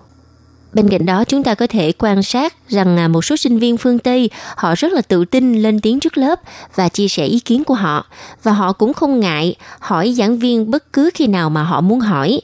[0.73, 3.77] Bên cạnh đó chúng ta có thể quan sát rằng à, một số sinh viên
[3.77, 6.39] phương Tây họ rất là tự tin lên tiếng trước lớp
[6.75, 8.05] và chia sẻ ý kiến của họ
[8.43, 11.99] và họ cũng không ngại hỏi giảng viên bất cứ khi nào mà họ muốn
[11.99, 12.41] hỏi.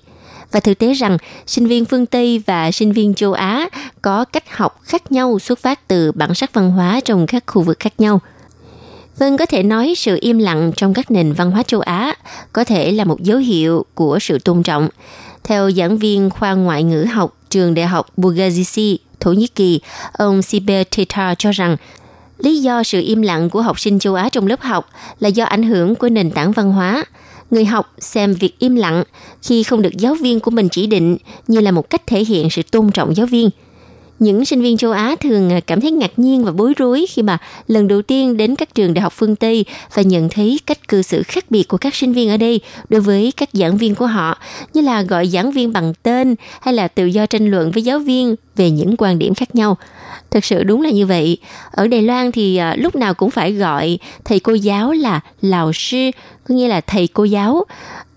[0.51, 1.17] Và thực tế rằng
[1.47, 3.69] sinh viên phương Tây và sinh viên châu Á
[4.01, 7.61] có cách học khác nhau xuất phát từ bản sắc văn hóa trong các khu
[7.61, 8.19] vực khác nhau.
[9.17, 12.13] Vâng, có thể nói sự im lặng trong các nền văn hóa châu Á
[12.53, 14.89] có thể là một dấu hiệu của sự tôn trọng.
[15.43, 19.79] Theo giảng viên khoa ngoại ngữ học trường đại học Bugazisi, Thổ Nhĩ Kỳ,
[20.13, 21.77] ông Sibel Teta cho rằng
[22.37, 24.89] lý do sự im lặng của học sinh châu Á trong lớp học
[25.19, 27.05] là do ảnh hưởng của nền tảng văn hóa.
[27.51, 29.03] Người học xem việc im lặng
[29.41, 31.17] khi không được giáo viên của mình chỉ định
[31.47, 33.49] như là một cách thể hiện sự tôn trọng giáo viên–
[34.19, 37.21] những sinh viên châu Á thường à, cảm thấy ngạc nhiên và bối rối khi
[37.21, 37.37] mà
[37.67, 41.01] lần đầu tiên đến các trường đại học phương Tây và nhận thấy cách cư
[41.01, 44.05] xử khác biệt của các sinh viên ở đây đối với các giảng viên của
[44.05, 44.37] họ,
[44.73, 47.99] như là gọi giảng viên bằng tên hay là tự do tranh luận với giáo
[47.99, 49.77] viên về những quan điểm khác nhau.
[50.31, 51.37] Thực sự đúng là như vậy.
[51.71, 55.73] Ở Đài Loan thì à, lúc nào cũng phải gọi thầy cô giáo là lão
[55.73, 56.11] sư,
[56.47, 57.65] có nghĩa là thầy cô giáo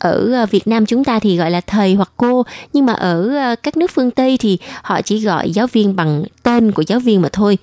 [0.01, 2.43] ở ờ, Việt Nam chúng ta thì gọi là thầy hoặc cô
[2.73, 6.25] nhưng mà ở ờ, các nước phương Tây thì họ chỉ gọi giáo viên bằng
[6.43, 7.59] tên của giáo viên mà thôi.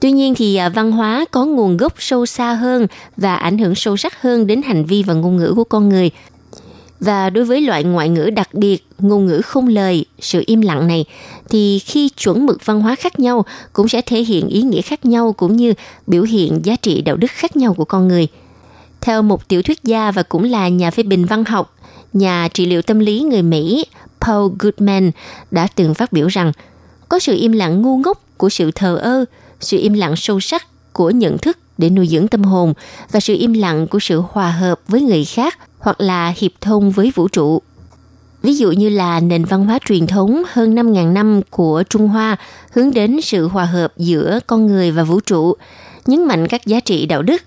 [0.00, 2.86] Tuy nhiên thì ờ, văn hóa có nguồn gốc sâu xa hơn
[3.16, 6.10] và ảnh hưởng sâu sắc hơn đến hành vi và ngôn ngữ của con người.
[7.00, 10.86] Và đối với loại ngoại ngữ đặc biệt, ngôn ngữ không lời, sự im lặng
[10.86, 11.04] này,
[11.48, 15.04] thì khi chuẩn mực văn hóa khác nhau cũng sẽ thể hiện ý nghĩa khác
[15.04, 15.74] nhau cũng như
[16.06, 18.28] biểu hiện giá trị đạo đức khác nhau của con người–
[19.02, 21.76] theo một tiểu thuyết gia và cũng là nhà phê bình văn học,
[22.12, 23.86] nhà trị liệu tâm lý người Mỹ
[24.20, 25.10] Paul Goodman
[25.50, 26.52] đã từng phát biểu rằng
[27.08, 29.24] có sự im lặng ngu ngốc của sự thờ ơ,
[29.60, 32.74] sự im lặng sâu sắc của nhận thức để nuôi dưỡng tâm hồn
[33.10, 36.90] và sự im lặng của sự hòa hợp với người khác hoặc là hiệp thông
[36.90, 37.62] với vũ trụ.
[38.42, 42.36] Ví dụ như là nền văn hóa truyền thống hơn 5.000 năm của Trung Hoa
[42.72, 45.56] hướng đến sự hòa hợp giữa con người và vũ trụ,
[46.06, 47.42] nhấn mạnh các giá trị đạo đức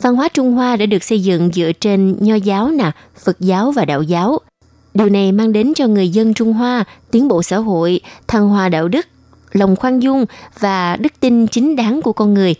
[0.00, 2.90] Văn hóa Trung Hoa đã được xây dựng dựa trên Nho giáo nè,
[3.24, 4.38] Phật giáo và Đạo giáo.
[4.94, 8.68] Điều này mang đến cho người dân Trung Hoa tiến bộ xã hội, thăng hoa
[8.68, 9.06] đạo đức,
[9.52, 10.24] lòng khoan dung
[10.60, 12.54] và đức tin chính đáng của con người.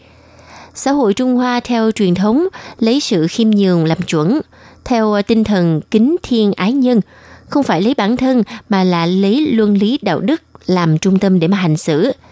[0.74, 4.40] Xã hội Trung Hoa theo truyền thống lấy sự khiêm nhường làm chuẩn,
[4.84, 7.00] theo tinh thần kính thiên ái nhân,
[7.48, 11.40] không phải lấy bản thân mà là lấy luân lý đạo đức làm trung tâm
[11.40, 12.12] để mà hành xử–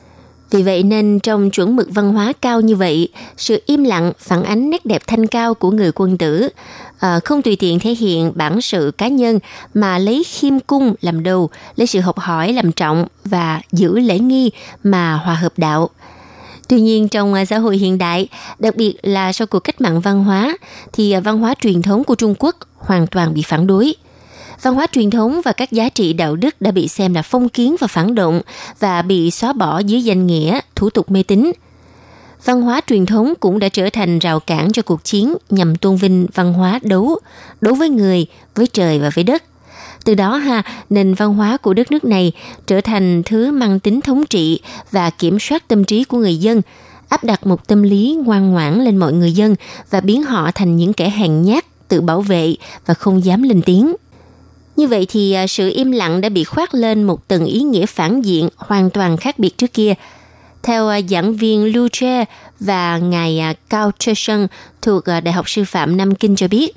[0.50, 4.44] vì vậy nên trong chuẩn mực văn hóa cao như vậy, sự im lặng phản
[4.44, 6.48] ánh nét đẹp thanh cao của người quân tử,
[6.98, 9.38] à, không tùy tiện thể hiện bản sự cá nhân
[9.74, 14.18] mà lấy khiêm cung làm đầu, lấy sự học hỏi làm trọng và giữ lễ
[14.18, 14.50] nghi
[14.84, 15.88] mà hòa hợp đạo.
[16.68, 18.28] Tuy nhiên trong ờ, xã hội hiện đại,
[18.58, 20.56] đặc biệt là sau cuộc cách mạng văn hóa,
[20.92, 23.94] thì ờ, văn hóa truyền thống của Trung Quốc hoàn toàn bị phản đối–
[24.62, 27.48] văn hóa truyền thống và các giá trị đạo đức đã bị xem là phong
[27.48, 28.42] kiến và phản động
[28.80, 31.52] và bị xóa bỏ dưới danh nghĩa thủ tục mê tín.
[32.44, 35.96] Văn hóa truyền thống cũng đã trở thành rào cản cho cuộc chiến nhằm tôn
[35.96, 37.18] vinh văn hóa đấu,
[37.60, 39.42] đấu với người, với trời và với đất.
[40.04, 42.32] Từ đó ha, nền văn hóa của đất nước này
[42.66, 46.62] trở thành thứ mang tính thống trị và kiểm soát tâm trí của người dân,
[47.08, 49.54] áp đặt một tâm lý ngoan ngoãn lên mọi người dân
[49.90, 52.54] và biến họ thành những kẻ hèn nhát, tự bảo vệ
[52.86, 53.94] và không dám lên tiếng.
[54.76, 57.86] Như vậy thì à, sự im lặng đã bị khoác lên một tầng ý nghĩa
[57.86, 59.94] phản diện hoàn toàn khác biệt trước kia.
[60.62, 62.24] Theo à, giảng viên Lu Che
[62.60, 64.46] và ngài à, Cao Che Shen
[64.82, 66.76] thuộc Đại học Sư phạm Nam Kinh cho biết,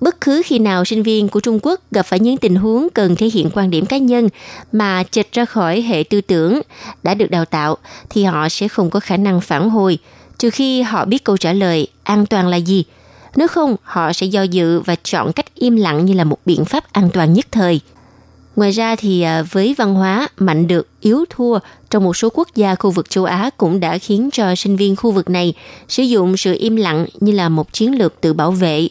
[0.00, 3.16] bất cứ khi nào sinh viên của Trung Quốc gặp phải những tình huống cần
[3.16, 4.28] thể hiện quan điểm cá nhân
[4.72, 6.60] mà chệch ra khỏi hệ tư tưởng
[7.02, 7.76] đã được đào tạo
[8.10, 9.98] thì họ sẽ không có khả năng phản hồi
[10.38, 12.84] trừ khi họ biết câu trả lời an toàn là gì–
[13.36, 16.64] nếu không, họ sẽ do dự và chọn cách im lặng như là một biện
[16.64, 17.80] pháp an toàn nhất thời.
[18.56, 21.58] Ngoài ra thì à, với văn hóa mạnh được yếu thua
[21.90, 24.96] trong một số quốc gia khu vực châu Á cũng đã khiến cho sinh viên
[24.96, 25.54] khu vực này
[25.88, 28.88] sử dụng sự im lặng như là một chiến lược tự bảo vệ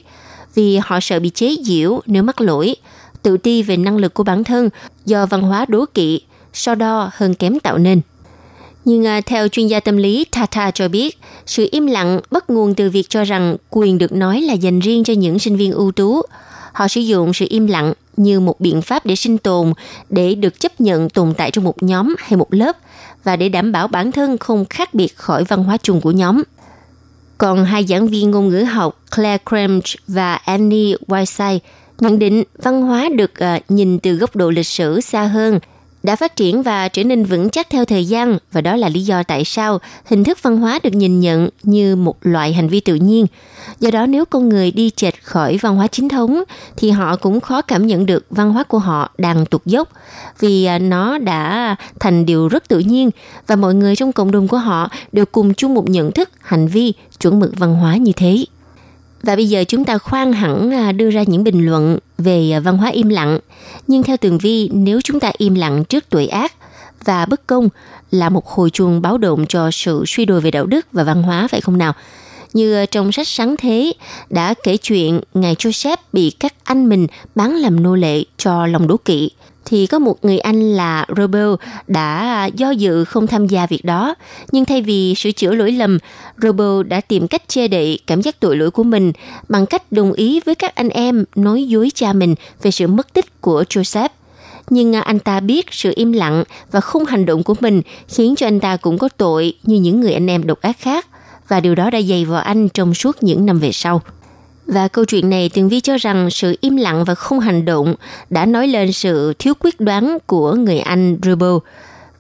[0.55, 2.75] vì họ sợ bị chế giễu nếu mắc lỗi,
[3.21, 4.69] tự ti về năng lực của bản thân
[5.05, 6.21] do văn hóa đố kỵ,
[6.53, 8.01] so đo hơn kém tạo nên.
[8.85, 12.75] Nhưng à, theo chuyên gia tâm lý Tata cho biết, sự im lặng bắt nguồn
[12.75, 15.91] từ việc cho rằng quyền được nói là dành riêng cho những sinh viên ưu
[15.91, 16.21] tú.
[16.73, 19.73] Họ sử dụng sự im lặng như một biện pháp để sinh tồn,
[20.09, 22.77] để được chấp nhận tồn tại trong một nhóm hay một lớp
[23.23, 26.43] và để đảm bảo bản thân không khác biệt khỏi văn hóa chung của nhóm.
[27.37, 31.59] Còn hai giảng viên ngôn ngữ học Claire Cramch và Annie Whiteside
[31.99, 35.59] nhận định văn hóa được à, nhìn từ góc độ lịch sử xa hơn–
[36.03, 39.01] đã phát triển và trở nên vững chắc theo thời gian và đó là lý
[39.01, 42.79] do tại sao hình thức văn hóa được nhìn nhận như một loại hành vi
[42.79, 43.25] tự nhiên.
[43.79, 46.43] Do đó nếu con người đi chệch khỏi văn hóa chính thống
[46.77, 49.89] thì họ cũng khó cảm nhận được văn hóa của họ đang tụt dốc
[50.39, 53.09] vì à, nó đã thành điều rất tự nhiên
[53.47, 56.67] và mọi người trong cộng đồng của họ đều cùng chung một nhận thức, hành
[56.67, 58.45] vi, chuẩn mực văn hóa như thế.
[59.23, 62.59] Và bây giờ chúng ta khoan hẳn à, đưa ra những bình luận về à,
[62.59, 63.39] văn hóa im lặng.
[63.87, 66.53] Nhưng theo Tường Vi, nếu chúng ta im lặng trước tuổi ác
[67.05, 67.69] và bất công
[68.11, 71.23] là một hồi chuông báo động cho sự suy đồi về đạo đức và văn
[71.23, 71.93] hóa phải không nào?
[72.53, 73.93] Như à, trong sách Sáng Thế
[74.29, 78.87] đã kể chuyện ngài Joseph bị các anh mình bán làm nô lệ cho lòng
[78.87, 79.29] đố kỵ
[79.71, 81.55] thì có một người anh là Robert
[81.87, 84.15] đã do dự không tham gia việc đó.
[84.51, 85.97] Nhưng thay vì sửa chữa lỗi lầm,
[86.37, 89.11] Robert đã tìm cách che đậy cảm giác tội lỗi của mình
[89.49, 93.13] bằng cách đồng ý với các anh em nói dối cha mình về sự mất
[93.13, 94.09] tích của Joseph.
[94.69, 98.47] Nhưng anh ta biết sự im lặng và không hành động của mình khiến cho
[98.47, 101.07] anh ta cũng có tội như những người anh em độc ác khác
[101.47, 104.01] và điều đó đã dày vào anh trong suốt những năm về sau.
[104.71, 107.95] Và câu chuyện này Tường Vi cho rằng sự im lặng và không hành động
[108.29, 111.57] đã nói lên sự thiếu quyết đoán của người Anh Rubel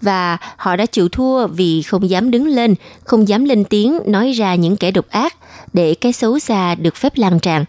[0.01, 4.31] và họ đã chịu thua vì không dám đứng lên, không dám lên tiếng nói
[4.31, 5.35] ra những kẻ độc ác
[5.73, 7.65] để cái xấu xa được phép lan tràn.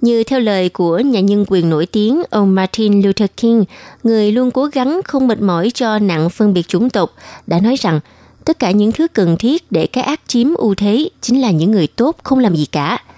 [0.00, 3.64] Như theo lời của nhà nhân quyền nổi tiếng ông Martin Luther King,
[4.02, 7.14] người luôn cố gắng không mệt mỏi cho nặng phân biệt chủng tộc,
[7.46, 8.00] đã nói rằng
[8.44, 11.70] tất cả những thứ cần thiết để cái ác chiếm ưu thế chính là những
[11.70, 12.98] người tốt không làm gì cả–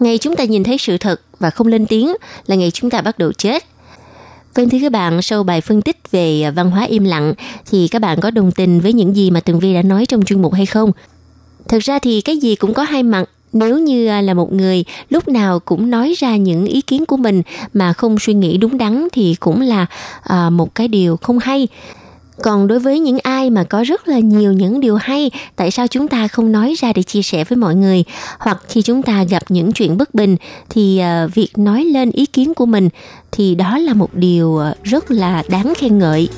[0.00, 2.14] Ngày chúng ta nhìn thấy sự thật và không lên tiếng
[2.46, 3.64] là ngày chúng ta bắt đầu chết.
[4.54, 7.34] Vâng thưa các bạn, sau bài phân tích về văn hóa im lặng
[7.70, 10.24] thì các bạn có đồng tình với những gì mà Tường Vi đã nói trong
[10.24, 10.92] chuyên mục hay không?
[11.68, 13.24] Thực ra thì cái gì cũng có hai mặt.
[13.52, 17.16] Nếu như à, là một người lúc nào cũng nói ra những ý kiến của
[17.16, 17.42] mình
[17.74, 19.86] mà không suy nghĩ đúng đắn thì cũng là
[20.22, 21.68] à, một cái điều không hay
[22.42, 25.86] còn đối với những ai mà có rất là nhiều những điều hay, tại sao
[25.86, 28.04] chúng ta không nói ra để chia sẻ với mọi người?
[28.38, 30.36] Hoặc khi chúng ta gặp những chuyện bất bình,
[30.68, 32.88] thì ờ, việc nói lên ý kiến của mình,
[33.32, 36.28] thì đó là một điều ờ, rất là đáng khen ngợi.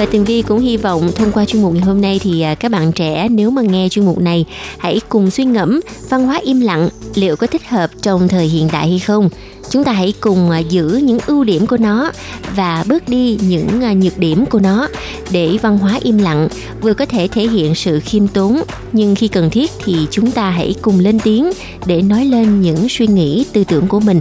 [0.00, 2.54] Và Tường Vi cũng hy vọng thông qua chuyên mục ngày hôm nay thì à,
[2.54, 4.44] các bạn trẻ nếu mà nghe chuyên mục này
[4.78, 8.68] hãy cùng suy ngẫm văn hóa im lặng liệu có thích hợp trong thời hiện
[8.72, 9.28] đại hay không.
[9.70, 12.12] Chúng ta hãy cùng à, giữ những ưu điểm của nó
[12.56, 14.88] và bước đi những à, nhược điểm của nó
[15.30, 16.48] để văn hóa im lặng
[16.80, 18.62] vừa có thể thể hiện sự khiêm tốn.
[18.92, 21.50] Nhưng khi cần thiết thì chúng ta hãy cùng lên tiếng
[21.86, 24.20] để nói lên những suy nghĩ tư tưởng của mình.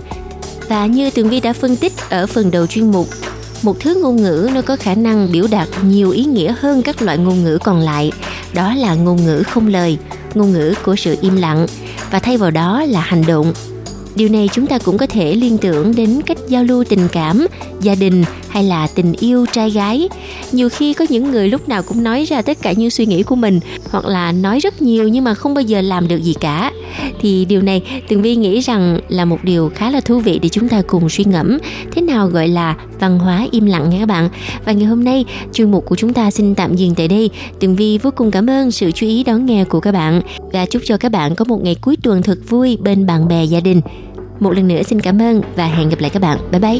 [0.68, 3.08] Và như tường vi đã phân tích ở phần đầu chuyên mục
[3.64, 7.01] một thứ ngôn ngữ nó có khả năng biểu đạt nhiều ý nghĩa hơn các
[7.01, 8.12] loại ngôn ngữ còn lại.
[8.53, 9.97] Đó là ngôn ngữ không lời,
[10.34, 11.68] ngôn ngữ của sự im lặng.
[12.12, 13.53] Và thay vào đó là hành động.
[14.16, 17.47] Điều này chúng ta cũng có thể liên tưởng đến cách giao lưu tình cảm,
[17.82, 20.10] gia đình hay là tình yêu trai gái.
[20.52, 23.24] Nhiều khi có những người lúc nào cũng nói ra tất cả những suy nghĩ
[23.24, 23.60] của mình,
[23.91, 26.72] hoặc là nói rất nhiều nhưng mà không bao giờ làm được gì cả.
[27.22, 30.50] Thì điều này tường vi nghĩ rằng là một điều khá là thú vị để
[30.50, 31.58] chúng ta cùng suy ngẫm.
[31.91, 34.30] Thế nào gọi là văn hóa im lặng nha các bạn?
[34.66, 37.30] Và ngày hôm nay, chuyên mục của chúng ta xin tạm dừng tại đây.
[37.60, 40.22] Tường vi vô cùng cảm ơn sự chú ý đón nghe của các bạn.
[40.54, 43.43] Và chúc cho các bạn có một ngày cuối tuần thật vui bên bạn bè
[43.43, 43.82] gia đình.
[44.39, 46.38] Một lần nữa xin cảm ơn và hẹn gặp lại các bạn.
[46.52, 46.80] Bye bye.